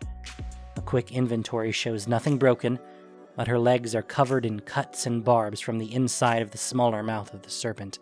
A 0.76 0.82
quick 0.82 1.14
inventory 1.14 1.72
shows 1.72 2.08
nothing 2.08 2.38
broken, 2.38 2.78
but 3.38 3.48
her 3.48 3.58
legs 3.58 3.96
are 3.96 4.02
covered 4.02 4.46
in 4.46 4.60
cuts 4.60 5.06
and 5.06 5.24
barbs 5.24 5.62
from 5.62 5.78
the 5.78 5.94
inside 5.94 6.42
of 6.42 6.52
the 6.52 6.58
smaller 6.58 7.02
mouth 7.02 7.34
of 7.34 7.44
the 7.44 7.50
serpent. 7.50 8.00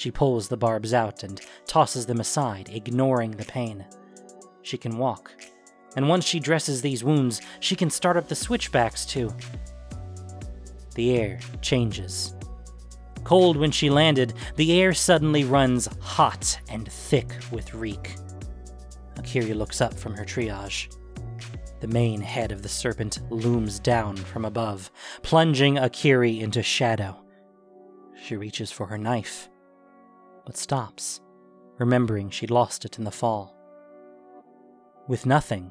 She 0.00 0.10
pulls 0.10 0.48
the 0.48 0.56
barbs 0.56 0.94
out 0.94 1.24
and 1.24 1.38
tosses 1.66 2.06
them 2.06 2.20
aside, 2.20 2.70
ignoring 2.72 3.32
the 3.32 3.44
pain. 3.44 3.84
She 4.62 4.78
can 4.78 4.96
walk, 4.96 5.30
and 5.94 6.08
once 6.08 6.24
she 6.24 6.40
dresses 6.40 6.80
these 6.80 7.04
wounds, 7.04 7.42
she 7.60 7.76
can 7.76 7.90
start 7.90 8.16
up 8.16 8.26
the 8.26 8.34
switchbacks 8.34 9.04
too. 9.04 9.30
The 10.94 11.18
air 11.18 11.38
changes. 11.60 12.34
Cold 13.24 13.58
when 13.58 13.70
she 13.70 13.90
landed, 13.90 14.32
the 14.56 14.80
air 14.80 14.94
suddenly 14.94 15.44
runs 15.44 15.86
hot 16.00 16.58
and 16.70 16.90
thick 16.90 17.34
with 17.52 17.74
reek. 17.74 18.16
Akiri 19.16 19.54
looks 19.54 19.82
up 19.82 19.92
from 19.92 20.14
her 20.14 20.24
triage. 20.24 20.96
The 21.80 21.88
main 21.88 22.22
head 22.22 22.52
of 22.52 22.62
the 22.62 22.70
serpent 22.70 23.20
looms 23.30 23.78
down 23.78 24.16
from 24.16 24.46
above, 24.46 24.90
plunging 25.20 25.74
Akiri 25.74 26.40
into 26.40 26.62
shadow. 26.62 27.22
She 28.16 28.38
reaches 28.38 28.72
for 28.72 28.86
her 28.86 28.96
knife, 28.96 29.50
but 30.50 30.56
stops, 30.56 31.20
remembering 31.78 32.28
she'd 32.28 32.50
lost 32.50 32.84
it 32.84 32.98
in 32.98 33.04
the 33.04 33.10
fall. 33.12 33.54
With 35.06 35.24
nothing, 35.24 35.70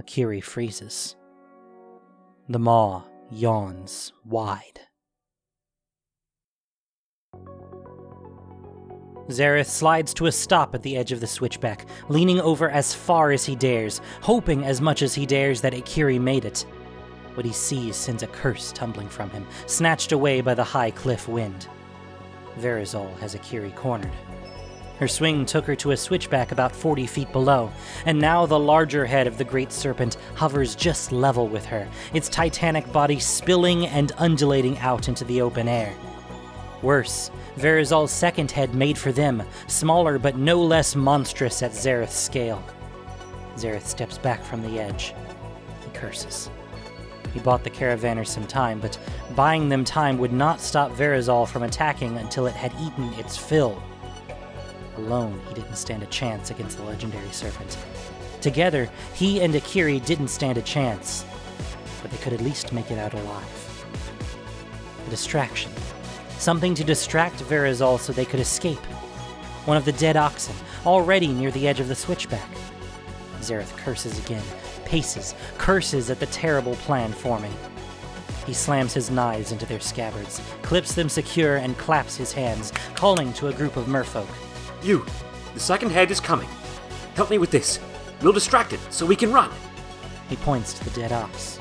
Akiri 0.00 0.42
freezes. 0.42 1.14
The 2.48 2.58
maw 2.58 3.02
yawns 3.30 4.14
wide. 4.24 4.80
Zareth 9.28 9.66
slides 9.66 10.14
to 10.14 10.24
a 10.24 10.32
stop 10.32 10.74
at 10.74 10.82
the 10.82 10.96
edge 10.96 11.12
of 11.12 11.20
the 11.20 11.26
switchback, 11.26 11.84
leaning 12.08 12.40
over 12.40 12.70
as 12.70 12.94
far 12.94 13.30
as 13.30 13.44
he 13.44 13.56
dares, 13.56 14.00
hoping 14.22 14.64
as 14.64 14.80
much 14.80 15.02
as 15.02 15.14
he 15.14 15.26
dares 15.26 15.60
that 15.60 15.74
Akiri 15.74 16.18
made 16.18 16.46
it. 16.46 16.64
What 17.34 17.44
he 17.44 17.52
sees 17.52 17.94
sends 17.94 18.22
a 18.22 18.28
curse 18.28 18.72
tumbling 18.72 19.10
from 19.10 19.28
him, 19.28 19.46
snatched 19.66 20.12
away 20.12 20.40
by 20.40 20.54
the 20.54 20.64
high 20.64 20.92
cliff 20.92 21.28
wind. 21.28 21.68
Verazol 22.58 23.16
has 23.18 23.34
Akiri 23.34 23.74
cornered. 23.74 24.12
Her 24.98 25.08
swing 25.08 25.46
took 25.46 25.64
her 25.66 25.76
to 25.76 25.92
a 25.92 25.96
switchback 25.96 26.50
about 26.50 26.74
40 26.74 27.06
feet 27.06 27.30
below, 27.30 27.70
and 28.04 28.18
now 28.18 28.46
the 28.46 28.58
larger 28.58 29.06
head 29.06 29.28
of 29.28 29.38
the 29.38 29.44
great 29.44 29.70
serpent 29.70 30.16
hovers 30.34 30.74
just 30.74 31.12
level 31.12 31.46
with 31.46 31.64
her, 31.66 31.88
its 32.12 32.28
titanic 32.28 32.90
body 32.92 33.20
spilling 33.20 33.86
and 33.86 34.10
undulating 34.18 34.76
out 34.78 35.06
into 35.08 35.24
the 35.24 35.40
open 35.40 35.68
air. 35.68 35.94
Worse, 36.82 37.30
Verazol's 37.56 38.10
second 38.10 38.50
head 38.50 38.74
made 38.74 38.98
for 38.98 39.12
them, 39.12 39.42
smaller 39.68 40.18
but 40.18 40.36
no 40.36 40.60
less 40.60 40.96
monstrous 40.96 41.62
at 41.62 41.72
Zareth's 41.72 42.14
scale. 42.14 42.62
Zareth 43.56 43.86
steps 43.86 44.18
back 44.18 44.42
from 44.42 44.62
the 44.62 44.80
edge. 44.80 45.14
He 45.84 45.90
curses. 45.92 46.50
He 47.32 47.40
bought 47.40 47.64
the 47.64 47.70
caravanners 47.70 48.28
some 48.28 48.46
time, 48.46 48.80
but 48.80 48.98
buying 49.34 49.68
them 49.68 49.84
time 49.84 50.18
would 50.18 50.32
not 50.32 50.60
stop 50.60 50.92
Verazol 50.92 51.46
from 51.46 51.62
attacking 51.62 52.16
until 52.16 52.46
it 52.46 52.54
had 52.54 52.72
eaten 52.80 53.12
its 53.14 53.36
fill. 53.36 53.82
Alone, 54.96 55.40
he 55.48 55.54
didn't 55.54 55.76
stand 55.76 56.02
a 56.02 56.06
chance 56.06 56.50
against 56.50 56.76
the 56.76 56.84
legendary 56.84 57.30
serpent. 57.30 57.76
Together, 58.40 58.88
he 59.14 59.40
and 59.40 59.54
Akiri 59.54 60.04
didn't 60.04 60.28
stand 60.28 60.58
a 60.58 60.62
chance, 60.62 61.24
but 62.02 62.10
they 62.10 62.16
could 62.18 62.32
at 62.32 62.40
least 62.40 62.72
make 62.72 62.90
it 62.90 62.98
out 62.98 63.14
alive. 63.14 63.84
A 65.06 65.10
distraction. 65.10 65.70
Something 66.38 66.74
to 66.74 66.84
distract 66.84 67.42
Verazol 67.44 67.98
so 67.98 68.12
they 68.12 68.24
could 68.24 68.40
escape. 68.40 68.78
One 69.66 69.76
of 69.76 69.84
the 69.84 69.92
dead 69.92 70.16
oxen, 70.16 70.54
already 70.86 71.28
near 71.28 71.50
the 71.50 71.66
edge 71.68 71.80
of 71.80 71.88
the 71.88 71.94
switchback. 71.94 72.48
Zareth 73.40 73.76
curses 73.76 74.18
again, 74.24 74.42
paces, 74.88 75.34
curses 75.58 76.10
at 76.10 76.18
the 76.18 76.26
terrible 76.26 76.74
plan 76.76 77.12
forming. 77.12 77.54
He 78.46 78.54
slams 78.54 78.94
his 78.94 79.10
knives 79.10 79.52
into 79.52 79.66
their 79.66 79.78
scabbards, 79.78 80.40
clips 80.62 80.94
them 80.94 81.08
secure, 81.08 81.56
and 81.56 81.76
claps 81.76 82.16
his 82.16 82.32
hands, 82.32 82.72
calling 82.94 83.32
to 83.34 83.48
a 83.48 83.52
group 83.52 83.76
of 83.76 83.86
merfolk. 83.86 84.26
You, 84.82 85.04
the 85.52 85.60
second 85.60 85.90
head 85.90 86.10
is 86.10 86.20
coming. 86.20 86.48
Help 87.14 87.30
me 87.30 87.38
with 87.38 87.50
this. 87.50 87.78
We'll 88.22 88.32
distract 88.32 88.72
it 88.72 88.80
so 88.90 89.04
we 89.04 89.16
can 89.16 89.32
run. 89.32 89.50
He 90.28 90.36
points 90.36 90.72
to 90.74 90.84
the 90.84 90.98
dead 90.98 91.12
ox. 91.12 91.60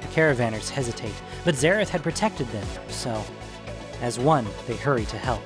The 0.00 0.08
caravanners 0.08 0.68
hesitate, 0.68 1.14
but 1.44 1.54
Zareth 1.54 1.88
had 1.88 2.02
protected 2.02 2.46
them, 2.48 2.66
so, 2.88 3.24
as 4.02 4.18
one, 4.18 4.46
they 4.66 4.76
hurry 4.76 5.06
to 5.06 5.18
help. 5.18 5.42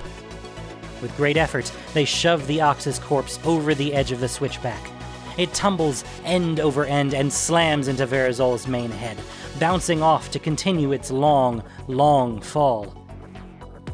With 1.01 1.15
great 1.15 1.37
effort, 1.37 1.71
they 1.93 2.05
shove 2.05 2.45
the 2.47 2.61
ox's 2.61 2.99
corpse 2.99 3.39
over 3.45 3.73
the 3.73 3.93
edge 3.93 4.11
of 4.11 4.19
the 4.19 4.27
switchback. 4.27 4.91
It 5.37 5.53
tumbles 5.53 6.03
end 6.25 6.59
over 6.59 6.85
end 6.85 7.13
and 7.13 7.31
slams 7.31 7.87
into 7.87 8.07
Verazol's 8.07 8.67
main 8.67 8.89
head, 8.89 9.17
bouncing 9.59 10.01
off 10.01 10.31
to 10.31 10.39
continue 10.39 10.91
its 10.91 11.11
long, 11.11 11.63
long 11.87 12.41
fall. 12.41 12.93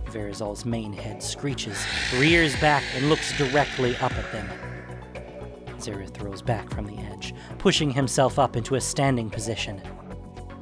Verazol's 0.05 0.63
main 0.63 0.93
head 0.93 1.21
screeches, 1.21 1.85
rears 2.17 2.55
back, 2.61 2.83
and 2.95 3.09
looks 3.09 3.37
directly 3.37 3.95
up 3.97 4.13
at 4.13 4.31
them. 4.31 4.47
Zareth 5.79 6.13
throws 6.13 6.41
back 6.41 6.69
from 6.69 6.85
the 6.85 6.97
edge, 6.97 7.33
pushing 7.57 7.91
himself 7.91 8.39
up 8.39 8.55
into 8.55 8.75
a 8.75 8.81
standing 8.81 9.29
position. 9.29 9.81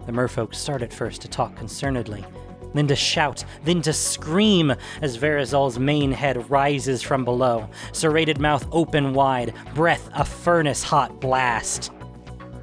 The 0.08 0.12
merfolk 0.12 0.56
start 0.56 0.82
at 0.82 0.92
first 0.92 1.22
to 1.22 1.28
talk 1.28 1.56
concernedly, 1.56 2.26
then 2.74 2.88
to 2.88 2.96
shout, 2.96 3.44
then 3.64 3.82
to 3.84 3.94
scream 3.94 4.74
as 5.02 5.18
Verazol's 5.18 5.80
main 5.80 6.12
head 6.12 6.50
rises 6.50 7.02
from 7.02 7.26
below, 7.26 7.70
serrated 7.92 8.40
mouth 8.40 8.68
open 8.72 9.14
wide, 9.14 9.54
breath 9.74 10.10
a 10.14 10.26
furnace 10.26 10.84
hot 10.84 11.20
blast. 11.20 11.92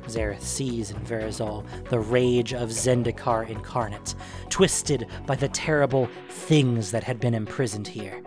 Zareth 0.07 0.43
sees 0.43 0.91
in 0.91 0.99
Verazol 1.01 1.67
the 1.91 2.01
rage 2.01 2.55
of 2.55 2.71
Zendikar 2.71 3.49
incarnate, 3.49 4.15
twisted 4.49 5.07
by 5.27 5.35
the 5.35 5.49
terrible 5.49 6.09
things 6.31 6.91
that 6.91 7.05
had 7.05 7.21
been 7.21 7.35
imprisoned 7.35 7.87
here. 7.87 8.23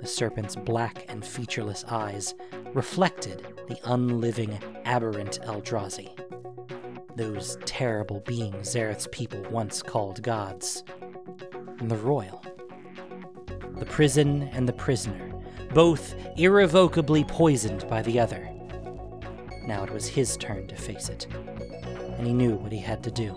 The 0.00 0.06
serpent's 0.06 0.56
black 0.56 1.04
and 1.08 1.24
featureless 1.24 1.84
eyes 1.88 2.34
reflected 2.74 3.46
the 3.68 3.78
unliving, 3.84 4.58
aberrant 4.84 5.40
Eldrazi. 5.42 6.10
Those 7.16 7.56
terrible 7.64 8.20
beings 8.20 8.72
Zareth's 8.72 9.08
people 9.10 9.42
once 9.50 9.80
called 9.80 10.22
gods. 10.22 10.84
And 11.78 11.90
the 11.90 11.96
Roil. 11.96 12.44
The 13.78 13.86
prison 13.86 14.50
and 14.52 14.68
the 14.68 14.74
prisoner, 14.74 15.32
both 15.72 16.14
irrevocably 16.36 17.24
poisoned 17.24 17.88
by 17.88 18.02
the 18.02 18.20
other. 18.20 18.50
Now 19.66 19.82
it 19.82 19.90
was 19.90 20.06
his 20.06 20.36
turn 20.36 20.66
to 20.66 20.76
face 20.76 21.08
it, 21.08 21.26
and 22.18 22.26
he 22.26 22.34
knew 22.34 22.56
what 22.56 22.70
he 22.70 22.80
had 22.80 23.02
to 23.04 23.10
do. 23.10 23.34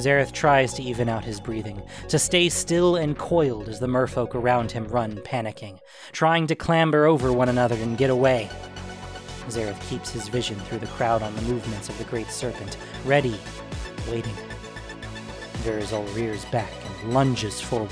Zareth 0.00 0.32
tries 0.32 0.74
to 0.74 0.82
even 0.82 1.08
out 1.08 1.24
his 1.24 1.40
breathing, 1.40 1.80
to 2.08 2.18
stay 2.18 2.48
still 2.48 2.96
and 2.96 3.16
coiled 3.16 3.68
as 3.68 3.78
the 3.78 3.86
merfolk 3.86 4.34
around 4.34 4.72
him 4.72 4.88
run, 4.88 5.12
panicking, 5.18 5.78
trying 6.10 6.48
to 6.48 6.56
clamber 6.56 7.06
over 7.06 7.32
one 7.32 7.48
another 7.48 7.76
and 7.76 7.98
get 7.98 8.10
away. 8.10 8.50
Zareth 9.50 9.80
keeps 9.88 10.10
his 10.10 10.28
vision 10.28 10.56
through 10.60 10.78
the 10.78 10.86
crowd 10.86 11.22
on 11.22 11.34
the 11.34 11.42
movements 11.42 11.88
of 11.88 11.98
the 11.98 12.04
great 12.04 12.30
serpent, 12.30 12.76
ready, 13.04 13.38
waiting. 14.08 14.34
Verazol 15.64 16.06
rears 16.14 16.44
back 16.46 16.72
and 17.02 17.12
lunges 17.12 17.60
forward. 17.60 17.90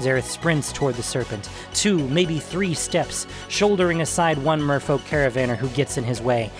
Zareth 0.00 0.24
sprints 0.24 0.72
toward 0.72 0.96
the 0.96 1.02
serpent, 1.02 1.48
two, 1.74 2.08
maybe 2.08 2.38
three 2.38 2.74
steps, 2.74 3.26
shouldering 3.48 4.00
aside 4.00 4.38
one 4.38 4.60
merfolk 4.60 5.00
caravaner 5.00 5.56
who 5.56 5.68
gets 5.68 5.96
in 5.96 6.04
his 6.04 6.20
way, 6.20 6.50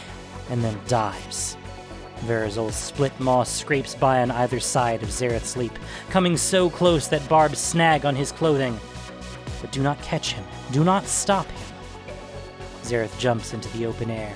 and 0.50 0.62
then 0.62 0.78
dives. 0.86 1.56
Verazol's 2.26 2.76
split 2.76 3.18
maw 3.18 3.42
scrapes 3.42 3.96
by 3.96 4.22
on 4.22 4.30
either 4.30 4.60
side 4.60 5.02
of 5.02 5.08
Zareth's 5.08 5.56
leap, 5.56 5.76
coming 6.10 6.36
so 6.36 6.70
close 6.70 7.08
that 7.08 7.28
barbs 7.28 7.58
snag 7.58 8.04
on 8.04 8.14
his 8.14 8.30
clothing. 8.30 8.78
But 9.60 9.72
do 9.72 9.82
not 9.82 10.00
catch 10.02 10.34
him, 10.34 10.44
do 10.70 10.84
not 10.84 11.06
stop 11.06 11.46
him. 11.46 11.71
Zareth 12.82 13.18
jumps 13.18 13.54
into 13.54 13.68
the 13.76 13.86
open 13.86 14.10
air 14.10 14.34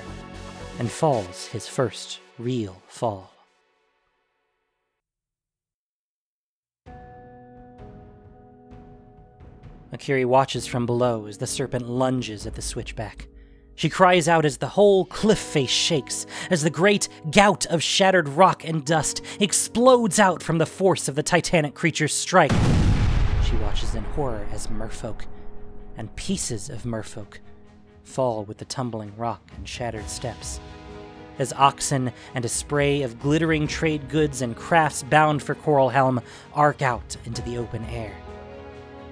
and 0.79 0.89
falls 0.89 1.47
his 1.47 1.67
first 1.67 2.19
real 2.37 2.81
fall. 2.87 3.31
Akiri 9.93 10.25
watches 10.25 10.67
from 10.67 10.85
below 10.85 11.25
as 11.27 11.37
the 11.37 11.47
serpent 11.47 11.89
lunges 11.89 12.45
at 12.45 12.55
the 12.55 12.61
switchback. 12.61 13.27
She 13.75 13.89
cries 13.89 14.27
out 14.27 14.43
as 14.43 14.57
the 14.57 14.67
whole 14.67 15.05
cliff 15.05 15.37
face 15.37 15.69
shakes, 15.69 16.25
as 16.49 16.63
the 16.63 16.69
great 16.69 17.07
gout 17.31 17.65
of 17.67 17.83
shattered 17.83 18.27
rock 18.27 18.65
and 18.65 18.83
dust 18.83 19.21
explodes 19.39 20.19
out 20.19 20.41
from 20.41 20.57
the 20.57 20.65
force 20.65 21.07
of 21.07 21.15
the 21.15 21.23
titanic 21.23 21.75
creature's 21.75 22.13
strike. 22.13 22.51
She 23.43 23.55
watches 23.57 23.95
in 23.95 24.03
horror 24.03 24.47
as 24.51 24.67
merfolk 24.67 25.21
and 25.95 26.13
pieces 26.15 26.69
of 26.69 26.83
merfolk 26.83 27.39
fall 28.07 28.45
with 28.45 28.57
the 28.57 28.65
tumbling 28.65 29.11
rock 29.17 29.41
and 29.55 29.67
shattered 29.67 30.09
steps. 30.09 30.59
As 31.37 31.53
oxen 31.53 32.11
and 32.33 32.45
a 32.45 32.49
spray 32.49 33.03
of 33.03 33.19
glittering 33.19 33.67
trade 33.67 34.09
goods 34.09 34.41
and 34.41 34.55
crafts 34.55 35.03
bound 35.03 35.43
for 35.43 35.53
Coralhelm 35.53 36.23
arc 36.53 36.81
out 36.81 37.15
into 37.25 37.43
the 37.43 37.57
open 37.57 37.85
air. 37.85 38.15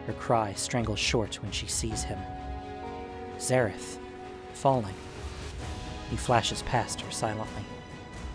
Her 0.07 0.13
cry 0.13 0.53
strangles 0.53 0.97
short 0.97 1.35
when 1.43 1.51
she 1.51 1.67
sees 1.67 2.03
him. 2.03 2.17
Zareth, 3.37 3.99
falling. 4.53 4.95
He 6.09 6.15
flashes 6.15 6.63
past 6.63 7.01
her 7.01 7.11
silently. 7.11 7.63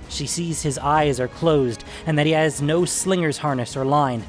She 0.08 0.26
sees 0.26 0.62
his 0.62 0.78
eyes 0.78 1.18
are 1.18 1.28
closed 1.28 1.84
and 2.06 2.18
that 2.18 2.26
he 2.26 2.32
has 2.32 2.60
no 2.60 2.84
slinger's 2.84 3.38
harness 3.38 3.76
or 3.76 3.84
line. 3.84 4.24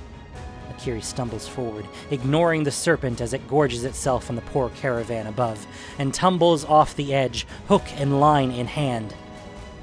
Akiri 0.71 1.03
stumbles 1.03 1.47
forward, 1.47 1.85
ignoring 2.09 2.63
the 2.63 2.71
serpent 2.71 3.21
as 3.21 3.33
it 3.33 3.47
gorges 3.47 3.83
itself 3.83 4.29
on 4.29 4.35
the 4.35 4.41
poor 4.41 4.69
caravan 4.69 5.27
above, 5.27 5.65
and 5.97 6.13
tumbles 6.13 6.63
off 6.65 6.95
the 6.95 7.13
edge, 7.13 7.45
hook 7.67 7.83
and 7.95 8.19
line 8.19 8.51
in 8.51 8.67
hand. 8.67 9.13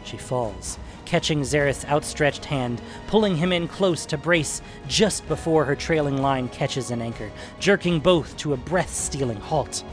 She 0.05 0.17
falls, 0.17 0.79
catching 1.05 1.43
Zareth's 1.43 1.85
outstretched 1.85 2.47
hand, 2.47 2.81
pulling 3.07 3.37
him 3.37 3.53
in 3.53 3.69
close 3.69 4.07
to 4.07 4.17
brace 4.17 4.63
just 4.87 5.27
before 5.29 5.65
her 5.65 5.77
trailing 5.77 6.23
line 6.23 6.49
catches 6.49 6.91
an 6.91 7.03
anchor, 7.03 7.31
jerking 7.61 8.01
both 8.01 8.37
to 8.39 8.53
a 8.53 8.57
breath 8.57 8.93
stealing 8.93 9.41
halt. 9.41 9.85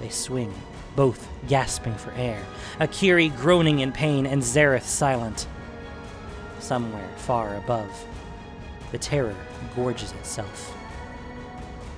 They 0.00 0.10
swing, 0.10 0.52
both 0.96 1.28
gasping 1.48 1.94
for 1.94 2.12
air, 2.12 2.44
Akiri 2.80 3.34
groaning 3.36 3.80
in 3.80 3.92
pain 3.92 4.26
and 4.26 4.42
Zareth 4.42 4.84
silent. 4.84 5.46
Somewhere 6.58 7.08
far 7.16 7.56
above, 7.56 8.06
the 8.92 8.98
terror 8.98 9.36
gorges 9.74 10.12
itself. 10.12 10.76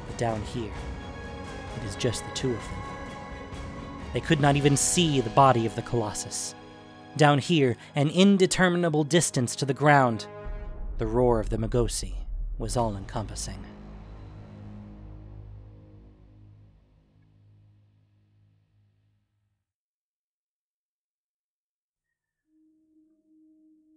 But 0.06 0.18
down 0.18 0.42
here, 0.42 0.72
it 1.76 1.84
is 1.84 1.96
just 1.96 2.24
the 2.24 2.34
two 2.34 2.50
of 2.50 2.62
them. 2.62 2.82
They 4.12 4.20
could 4.20 4.40
not 4.40 4.56
even 4.56 4.76
see 4.76 5.20
the 5.20 5.30
body 5.30 5.66
of 5.66 5.76
the 5.76 5.82
Colossus. 5.82 6.54
Down 7.16 7.38
here, 7.38 7.76
an 7.94 8.08
indeterminable 8.08 9.04
distance 9.04 9.56
to 9.56 9.66
the 9.66 9.74
ground, 9.74 10.26
the 10.98 11.06
roar 11.06 11.40
of 11.40 11.50
the 11.50 11.58
Magosi 11.58 12.14
was 12.58 12.76
all 12.76 12.96
encompassing. 12.96 13.64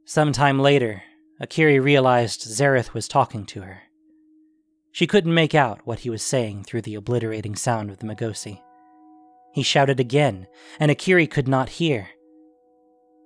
Sometime 0.05 0.59
later, 0.59 1.01
Akiri 1.43 1.83
realized 1.83 2.47
Zareth 2.47 2.93
was 2.93 3.09
talking 3.09 3.45
to 3.47 3.63
her. 3.63 3.81
She 4.93 5.05
couldn't 5.05 5.33
make 5.33 5.53
out 5.53 5.81
what 5.85 5.99
he 5.99 6.09
was 6.09 6.23
saying 6.23 6.63
through 6.63 6.83
the 6.83 6.95
obliterating 6.95 7.57
sound 7.57 7.91
of 7.91 7.97
the 7.97 8.05
Magosi. 8.05 8.61
He 9.53 9.61
shouted 9.61 9.99
again, 9.99 10.47
and 10.79 10.89
Akiri 10.89 11.29
could 11.29 11.49
not 11.49 11.67
hear. 11.67 12.07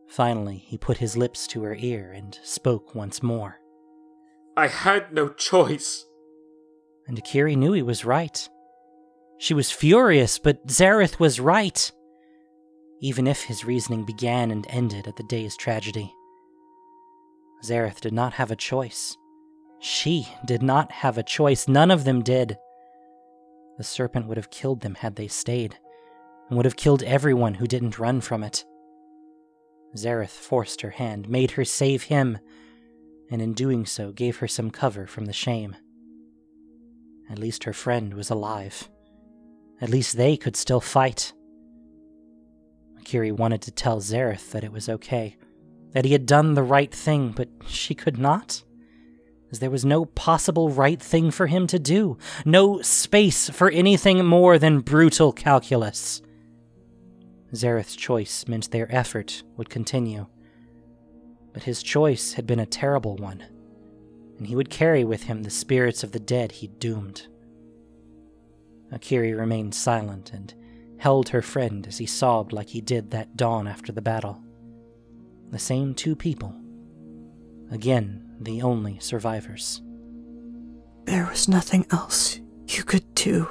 Finally, 0.10 0.58
he 0.58 0.80
put 0.80 0.98
his 0.98 1.16
lips 1.16 1.46
to 1.48 1.62
her 1.62 1.76
ear 1.76 2.12
and 2.12 2.40
spoke 2.42 2.96
once 2.96 3.22
more. 3.22 3.60
I 4.56 4.68
had 4.68 5.14
no 5.14 5.30
choice. 5.30 6.04
And 7.08 7.22
Akiri 7.22 7.56
knew 7.56 7.74
he 7.74 7.84
was 7.84 8.04
right. 8.04 8.50
She 9.38 9.54
was 9.54 9.70
furious, 9.70 10.40
but 10.40 10.66
Zareth 10.66 11.20
was 11.20 11.40
right. 11.40 11.92
Even 13.00 13.28
if 13.28 13.44
his 13.44 13.64
reasoning 13.64 14.06
began 14.06 14.50
and 14.50 14.66
ended 14.70 15.08
at 15.08 15.18
the 15.18 15.24
day's 15.24 15.56
tragedy. 15.56 16.12
Zareth 17.64 18.02
did 18.02 18.14
not 18.14 18.34
have 18.34 18.52
a 18.52 18.56
choice. 18.56 19.18
She 19.80 20.28
did 20.46 20.62
not 20.62 20.92
have 20.92 21.18
a 21.18 21.24
choice. 21.24 21.68
None 21.68 21.92
of 21.92 22.04
them 22.04 22.22
did. 22.24 22.58
The 23.78 23.84
serpent 23.84 24.28
would 24.28 24.38
have 24.38 24.50
killed 24.50 24.82
them 24.82 24.96
had 24.96 25.16
they 25.16 25.28
stayed, 25.28 25.78
and 26.50 26.58
would 26.58 26.66
have 26.66 26.76
killed 26.76 27.04
everyone 27.04 27.56
who 27.56 27.68
didn't 27.68 28.00
run 28.00 28.22
from 28.22 28.44
it. 28.44 28.66
Zareth 29.96 30.30
forced 30.30 30.82
her 30.82 30.92
hand, 30.92 31.30
made 31.30 31.52
her 31.52 31.66
save 31.66 32.04
him, 32.04 32.40
and 33.30 33.42
in 33.42 33.54
doing 33.54 33.86
so 33.86 34.12
gave 34.12 34.38
her 34.38 34.48
some 34.48 34.72
cover 34.72 35.06
from 35.06 35.26
the 35.26 35.34
shame. 35.34 35.76
At 37.30 37.40
least 37.40 37.66
her 37.66 37.74
friend 37.74 38.14
was 38.14 38.30
alive. 38.30 38.90
At 39.82 39.90
least 39.90 40.18
they 40.18 40.38
could 40.38 40.56
still 40.56 40.82
fight. 40.82 41.34
Akiri 43.00 43.32
wanted 43.32 43.62
to 43.64 43.72
tell 43.72 44.00
Zareth 44.00 44.52
that 44.52 44.64
it 44.64 44.72
was 44.72 44.90
okay, 44.90 45.36
that 45.94 46.06
he 46.06 46.12
had 46.12 46.26
done 46.26 46.54
the 46.54 46.64
right 46.64 46.94
thing, 46.94 47.32
but 47.32 47.50
she 47.68 47.96
could 47.96 48.18
not. 48.18 48.64
As 49.52 49.60
there 49.60 49.70
was 49.70 49.86
no 49.86 50.06
possible 50.06 50.70
right 50.70 51.02
thing 51.02 51.32
for 51.32 51.48
him 51.48 51.68
to 51.68 51.80
do, 51.80 52.18
no 52.46 52.82
space 52.82 53.50
for 53.50 53.70
anything 53.70 54.26
more 54.26 54.60
than 54.60 54.82
brutal 54.82 55.32
calculus. 55.32 56.22
Zareth's 57.56 57.96
choice 57.96 58.46
meant 58.48 58.72
their 58.72 58.94
effort 58.94 59.44
would 59.56 59.70
continue. 59.70 60.28
But 61.54 61.64
his 61.64 61.82
choice 61.82 62.34
had 62.34 62.46
been 62.46 62.60
a 62.60 62.66
terrible 62.66 63.16
one, 63.16 63.44
and 64.38 64.48
he 64.48 64.56
would 64.56 64.70
carry 64.70 65.06
with 65.06 65.24
him 65.24 65.44
the 65.44 65.50
spirits 65.50 66.04
of 66.04 66.12
the 66.12 66.20
dead 66.20 66.52
he'd 66.52 66.78
doomed. 66.78 67.28
Akiri 68.92 69.38
remained 69.38 69.76
silent 69.76 70.32
and 70.34 70.54
held 70.98 71.30
her 71.30 71.42
friend 71.42 71.88
as 71.88 71.98
he 71.98 72.06
sobbed 72.06 72.52
like 72.52 72.70
he 72.70 72.82
did 72.82 73.12
that 73.12 73.38
dawn 73.38 73.68
after 73.68 73.92
the 73.92 74.02
battle. 74.02 74.42
The 75.50 75.60
same 75.60 75.94
two 75.94 76.16
people. 76.16 76.56
Again, 77.72 78.36
the 78.40 78.62
only 78.62 79.00
survivors. 79.00 79.82
There 81.06 81.26
was 81.26 81.48
nothing 81.48 81.86
else 81.92 82.40
you 82.68 82.84
could 82.84 83.16
do, 83.16 83.50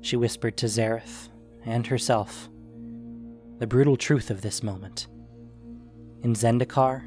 she 0.00 0.16
whispered 0.16 0.56
to 0.58 0.66
Zareth 0.66 1.28
and 1.64 1.86
herself 1.86 2.48
the 3.58 3.66
brutal 3.66 3.96
truth 3.96 4.30
of 4.30 4.40
this 4.40 4.62
moment. 4.62 5.06
In 6.22 6.34
Zendikar, 6.34 7.04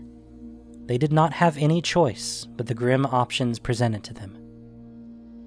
they 0.86 0.98
did 0.98 1.12
not 1.12 1.34
have 1.34 1.58
any 1.58 1.82
choice 1.82 2.48
but 2.56 2.68
the 2.68 2.76
grim 2.76 3.06
options 3.08 3.58
presented 3.58 4.04
to 4.04 4.14
them. 4.14 4.38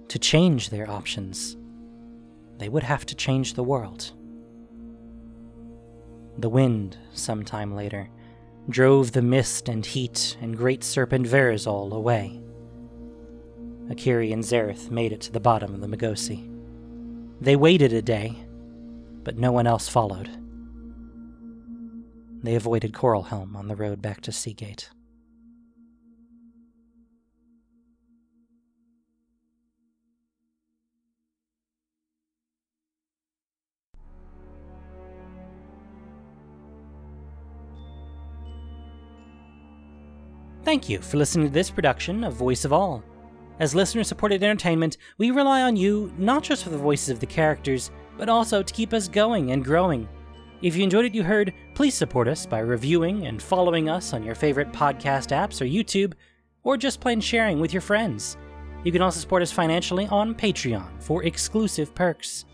To 0.09 0.19
change 0.19 0.71
their 0.71 0.91
options, 0.91 1.57
they 2.59 2.69
would 2.69 2.83
have 2.83 3.07
to 3.07 3.15
change 3.15 3.55
the 3.55 3.63
world. 3.63 4.13
The 6.39 6.49
wind, 6.49 6.99
some 7.13 7.45
time 7.45 7.75
later, 7.75 8.09
drove 8.69 9.13
the 9.13 9.23
mist 9.23 9.69
and 9.69 9.87
heat 9.87 10.37
and 10.41 10.57
great 10.57 10.83
serpent 10.83 11.27
Verazol 11.27 11.93
away. 11.93 12.41
Akiri 13.89 14.33
and 14.33 14.43
Zareth 14.43 14.91
made 14.91 15.13
it 15.13 15.21
to 15.23 15.33
the 15.33 15.41
bottom 15.41 15.75
of 15.75 15.81
the 15.81 15.87
Magosi. 15.87 16.53
They 17.41 17.55
waited 17.55 17.93
a 17.93 18.03
day, 18.03 18.37
but 19.23 19.39
no 19.39 19.53
one 19.53 19.67
else 19.67 19.89
followed. 19.89 20.31
They 22.43 22.55
avoided 22.55 22.93
Coralhelm 22.93 23.55
on 23.55 23.69
the 23.69 23.77
road 23.77 24.03
back 24.03 24.21
to 24.23 24.33
Sea 24.33 24.53
Gate. 24.53 24.91
Thank 40.67 40.89
you 40.89 40.99
for 41.01 41.17
listening 41.17 41.47
to 41.47 41.53
this 41.53 41.71
production 41.71 42.25
of 42.25 42.35
Voice 42.35 42.65
of 42.65 42.73
All. 42.73 43.05
As 43.61 43.73
listener 43.73 44.03
supported 44.03 44.43
entertainment, 44.43 44.97
we 45.17 45.31
rely 45.31 45.63
on 45.63 45.77
you 45.77 46.13
not 46.19 46.43
just 46.43 46.65
for 46.65 46.71
the 46.71 46.77
voices 46.77 47.09
of 47.09 47.21
the 47.21 47.27
characters, 47.27 47.93
but 48.19 48.29
also 48.29 48.65
to 48.65 48.75
keep 48.75 48.93
us 48.93 49.07
going 49.07 49.53
and 49.53 49.65
growing. 49.65 50.09
If 50.63 50.75
you 50.75 50.83
enjoyed 50.83 51.05
what 51.05 51.15
you 51.15 51.23
heard, 51.23 51.55
please 51.77 51.95
support 51.95 52.27
us 52.27 52.47
by 52.47 52.59
reviewing 52.59 53.29
and 53.29 53.41
following 53.41 53.89
us 53.89 54.13
on 54.13 54.25
your 54.25 54.35
favorite 54.35 54.73
podcast 54.73 55.31
apps 55.31 55.61
or 55.61 55.67
YouTube, 55.67 56.15
or 56.65 56.77
just 56.77 57.01
plain 57.01 57.21
sharing 57.21 57.61
with 57.61 57.73
your 57.73 57.81
friends. 57.81 58.37
You 58.83 58.91
can 58.91 59.03
also 59.03 59.21
support 59.21 59.43
us 59.43 59.53
financially 59.53 60.09
on 60.09 60.35
Patreon 60.35 61.01
for 61.01 61.23
exclusive 61.23 61.95
perks. 61.95 62.45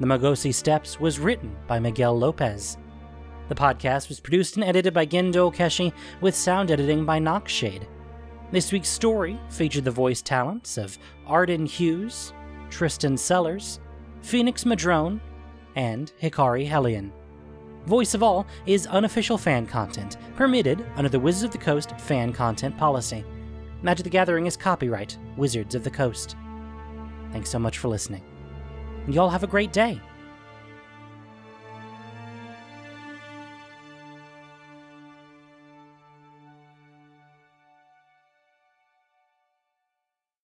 The 0.00 0.06
Magosi 0.06 0.54
Steps 0.54 0.98
was 0.98 1.18
written 1.18 1.54
by 1.66 1.78
Miguel 1.78 2.18
Lopez. 2.18 2.78
The 3.48 3.54
podcast 3.54 4.08
was 4.08 4.20
produced 4.20 4.56
and 4.56 4.64
edited 4.64 4.94
by 4.94 5.04
Gendo 5.04 5.54
Keshi, 5.54 5.92
with 6.20 6.34
sound 6.34 6.70
editing 6.70 7.04
by 7.04 7.18
Noxshade. 7.18 7.86
This 8.50 8.72
week's 8.72 8.88
story 8.88 9.38
featured 9.50 9.84
the 9.84 9.90
voice 9.90 10.22
talents 10.22 10.78
of 10.78 10.98
Arden 11.26 11.66
Hughes, 11.66 12.32
Tristan 12.70 13.16
Sellers, 13.16 13.80
Phoenix 14.22 14.64
Madrone, 14.64 15.20
and 15.76 16.12
Hikari 16.22 16.66
Hellion. 16.66 17.12
Voice 17.86 18.14
of 18.14 18.22
All 18.22 18.46
is 18.64 18.86
unofficial 18.86 19.36
fan 19.36 19.66
content, 19.66 20.16
permitted 20.36 20.86
under 20.96 21.10
the 21.10 21.20
Wizards 21.20 21.44
of 21.44 21.50
the 21.52 21.64
Coast 21.64 21.98
fan 22.00 22.32
content 22.32 22.78
policy. 22.78 23.24
Magic 23.82 24.04
the 24.04 24.10
Gathering 24.10 24.46
is 24.46 24.56
copyright 24.56 25.18
Wizards 25.36 25.74
of 25.74 25.84
the 25.84 25.90
Coast. 25.90 26.36
Thanks 27.32 27.50
so 27.50 27.58
much 27.58 27.76
for 27.76 27.88
listening. 27.88 28.22
And 29.04 29.14
y'all 29.14 29.28
have 29.28 29.42
a 29.42 29.48
great 29.48 29.72
day. 29.72 30.00